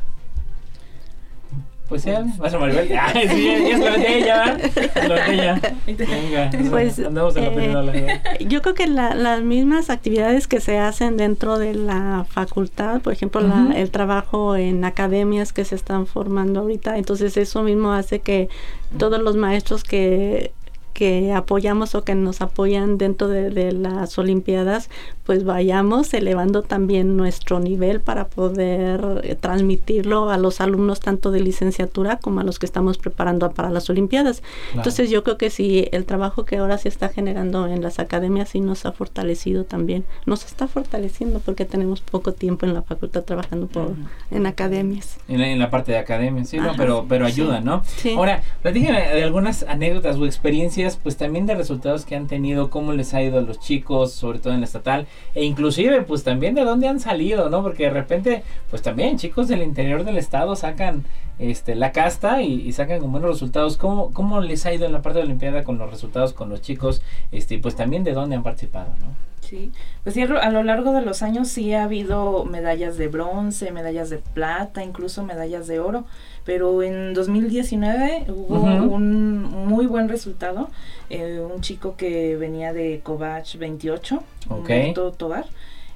[1.93, 2.89] Pues sí, vas a Maribel.
[2.99, 5.61] Ay, sí, es de ella, de.
[5.99, 8.37] Venga, Pues, andamos en la eh, primera.
[8.39, 13.13] Yo creo que la- las mismas actividades que se hacen dentro de la facultad, por
[13.13, 18.21] ejemplo, la- el trabajo en academias que se están formando ahorita, entonces eso mismo hace
[18.21, 18.49] que
[18.97, 20.51] todos los maestros que
[20.93, 24.89] que apoyamos o que nos apoyan dentro de, de las Olimpiadas,
[25.25, 31.39] pues vayamos elevando también nuestro nivel para poder eh, transmitirlo a los alumnos tanto de
[31.39, 34.43] licenciatura como a los que estamos preparando para las Olimpiadas.
[34.75, 38.49] Entonces yo creo que sí, el trabajo que ahora se está generando en las academias
[38.49, 40.03] sí nos ha fortalecido también.
[40.25, 43.93] Nos está fortaleciendo porque tenemos poco tiempo en la facultad trabajando por,
[44.29, 45.17] en academias.
[45.29, 47.31] En la, en la parte de academia, sí, pero, pero sí.
[47.31, 47.83] ayuda, ¿no?
[47.85, 48.13] Sí.
[48.13, 52.93] Ahora, platíquenme de algunas anécdotas o experiencias, pues también de resultados que han tenido, cómo
[52.93, 56.55] les ha ido a los chicos, sobre todo en la estatal, e inclusive, pues también
[56.55, 57.63] de dónde han salido, ¿no?
[57.63, 61.03] Porque de repente, pues también chicos del interior del estado sacan
[61.39, 63.77] este la casta y, sacan con buenos resultados.
[63.77, 66.61] ¿Cómo, ¿Cómo les ha ido en la parte de Olimpiada con los resultados con los
[66.61, 67.01] chicos?
[67.31, 69.32] Este, pues también de dónde han participado, ¿no?
[69.47, 69.71] Sí,
[70.03, 74.09] pues sí, a lo- largo de los años sí ha habido medallas de bronce, medallas
[74.09, 76.05] de plata, incluso medallas de oro,
[76.45, 78.93] pero en 2019 hubo Ujú.
[78.95, 80.69] un muy buen resultado,
[81.09, 84.59] eh, un chico que venía de Covach 28, Ok.
[84.59, 85.45] Humberto Tobar,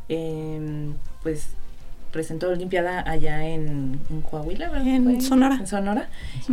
[0.10, 0.94] em,
[1.24, 1.50] pues
[2.12, 4.88] presentó Olimpiada allá en, en Coahuila, ¿verdad?
[4.88, 5.56] En Sonora.
[5.60, 6.10] En Sonora,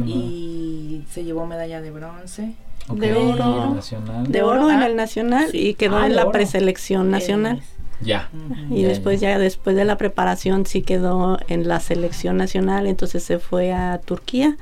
[0.06, 2.54] y se llevó medalla de bronce.
[2.92, 3.74] De oro.
[3.74, 4.30] Nacional.
[4.30, 5.68] De oro en Ah, el nacional sí.
[5.68, 7.62] y quedó Ah, en la preselección nacional.
[8.00, 8.28] Ya.
[8.70, 13.22] Y Ya, después ya después de la preparación sí quedó en la selección nacional, entonces
[13.22, 14.56] se fue a Turquía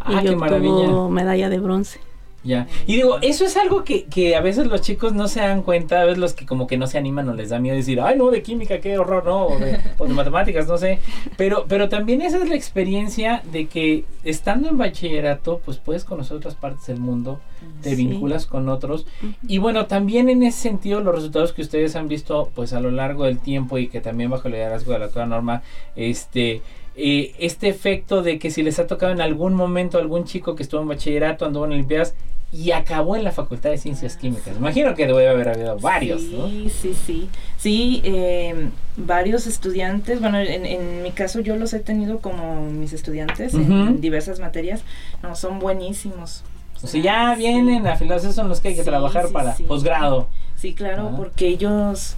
[0.00, 2.00] Ah, y obtuvo medalla de bronce.
[2.48, 2.66] Ya.
[2.86, 6.00] Y digo, eso es algo que, que a veces los chicos no se dan cuenta,
[6.00, 8.16] a veces los que como que no se animan o les da miedo decir, ay
[8.16, 10.98] no, de química, qué horror, no, o de, o de matemáticas, no sé.
[11.36, 16.38] Pero, pero también esa es la experiencia de que estando en bachillerato, pues puedes conocer
[16.38, 17.38] otras partes del mundo,
[17.82, 17.96] te Sí.
[18.06, 19.06] vinculas con otros.
[19.46, 22.90] Y bueno, también en ese sentido, los resultados que ustedes han visto, pues a lo
[22.90, 25.62] largo del tiempo y que también bajo el liderazgo de la doctora Norma,
[25.96, 26.62] este,
[26.96, 30.62] eh, este efecto de que si les ha tocado en algún momento algún chico que
[30.62, 32.14] estuvo en bachillerato, anduvo en Olimpiadas
[32.50, 34.56] y acabó en la Facultad de Ciencias Químicas.
[34.56, 36.48] Imagino que debe haber habido varios, sí, ¿no?
[36.48, 37.28] Sí, sí,
[37.58, 38.00] sí.
[38.04, 43.52] eh, varios estudiantes, bueno, en, en mi caso yo los he tenido como mis estudiantes
[43.54, 44.80] en diversas materias.
[45.22, 46.42] No, son buenísimos.
[46.82, 47.40] O sea, ya sí.
[47.40, 50.28] vienen afilados, esos son los que hay que Sí, trabajar para posgrado.
[50.56, 51.16] Sí, claro, Ah.
[51.16, 52.14] porque ellos,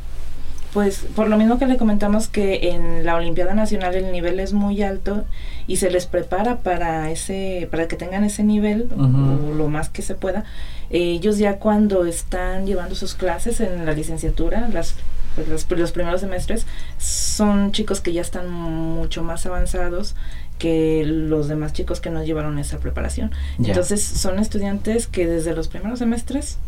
[0.72, 4.52] pues, por lo mismo que le comentamos que en la Olimpiada Nacional el nivel es
[4.52, 5.24] muy alto
[5.66, 10.02] y se les prepara para ese, para que tengan ese nivel o lo más que
[10.02, 10.44] se pueda.
[10.90, 14.96] ellos ya cuando están llevando sus clases en la licenciatura, las
[15.34, 16.66] pues, los, los primeros semestres,
[16.98, 20.14] son chicos que ya están mucho más avanzados
[20.58, 23.30] que los demás chicos que no llevaron esa preparación.
[23.58, 26.58] Entonces son estudiantes que desde los primeros semestres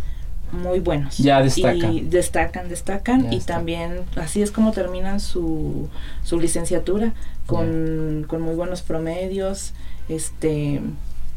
[0.52, 1.18] muy buenos.
[1.18, 1.92] Ya destacan.
[1.92, 3.30] Y destacan, destacan.
[3.30, 5.88] Ya y también así es como terminan su,
[6.22, 7.12] su licenciatura
[7.46, 9.72] con, con muy buenos promedios,
[10.08, 10.80] este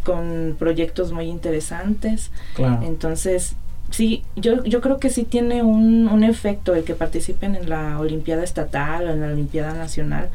[0.04, 2.30] con proyectos muy interesantes.
[2.54, 2.86] Claro.
[2.86, 3.56] Entonces,
[3.90, 8.00] sí, yo, yo creo que sí tiene un, un efecto el que participen en la
[8.00, 10.30] Olimpiada Estatal o en la Olimpiada Nacional,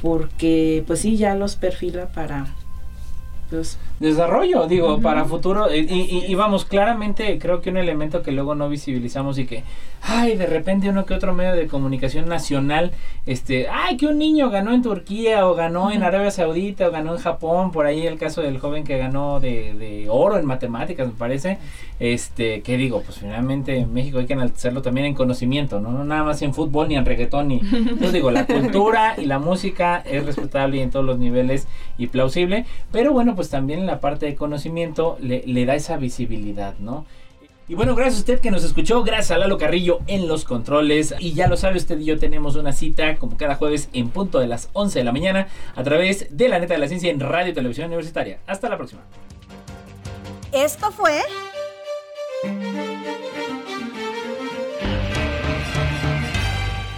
[0.00, 2.46] porque pues sí, ya los perfila para...
[3.50, 5.66] Pues, desarrollo, digo, para futuro.
[5.74, 9.64] Y, vamos, claramente creo que un elemento que luego no visibilizamos y que,
[10.02, 12.92] ay, de repente uno que otro medio de comunicación nacional,
[13.26, 16.00] este, ay, que un niño ganó en Turquía o ganó en.
[16.00, 19.74] Arabia Saudita o ganó en Japón, por ahí el caso del joven que ganó de,
[19.74, 21.58] de oro en matemáticas, me parece.
[22.00, 25.90] Este, que digo, pues finalmente en México hay que enaltecerlo también en conocimiento, ¿no?
[25.90, 27.60] No nada más en fútbol ni en reggaetón ni...
[27.60, 31.68] Entonces digo, la cultura y la música es respetable y en todos los niveles
[32.00, 35.96] y plausible, pero bueno, pues también en la parte de conocimiento le, le da esa
[35.96, 37.04] visibilidad, ¿no?
[37.68, 41.14] Y bueno, gracias a usted que nos escuchó, gracias a Lalo Carrillo en los controles.
[41.20, 44.40] Y ya lo sabe usted y yo tenemos una cita como cada jueves en punto
[44.40, 45.46] de las 11 de la mañana
[45.76, 48.40] a través de la neta de la ciencia en Radio y Televisión Universitaria.
[48.48, 49.02] Hasta la próxima.
[50.50, 51.20] Esto fue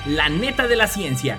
[0.07, 1.39] La neta de la ciencia.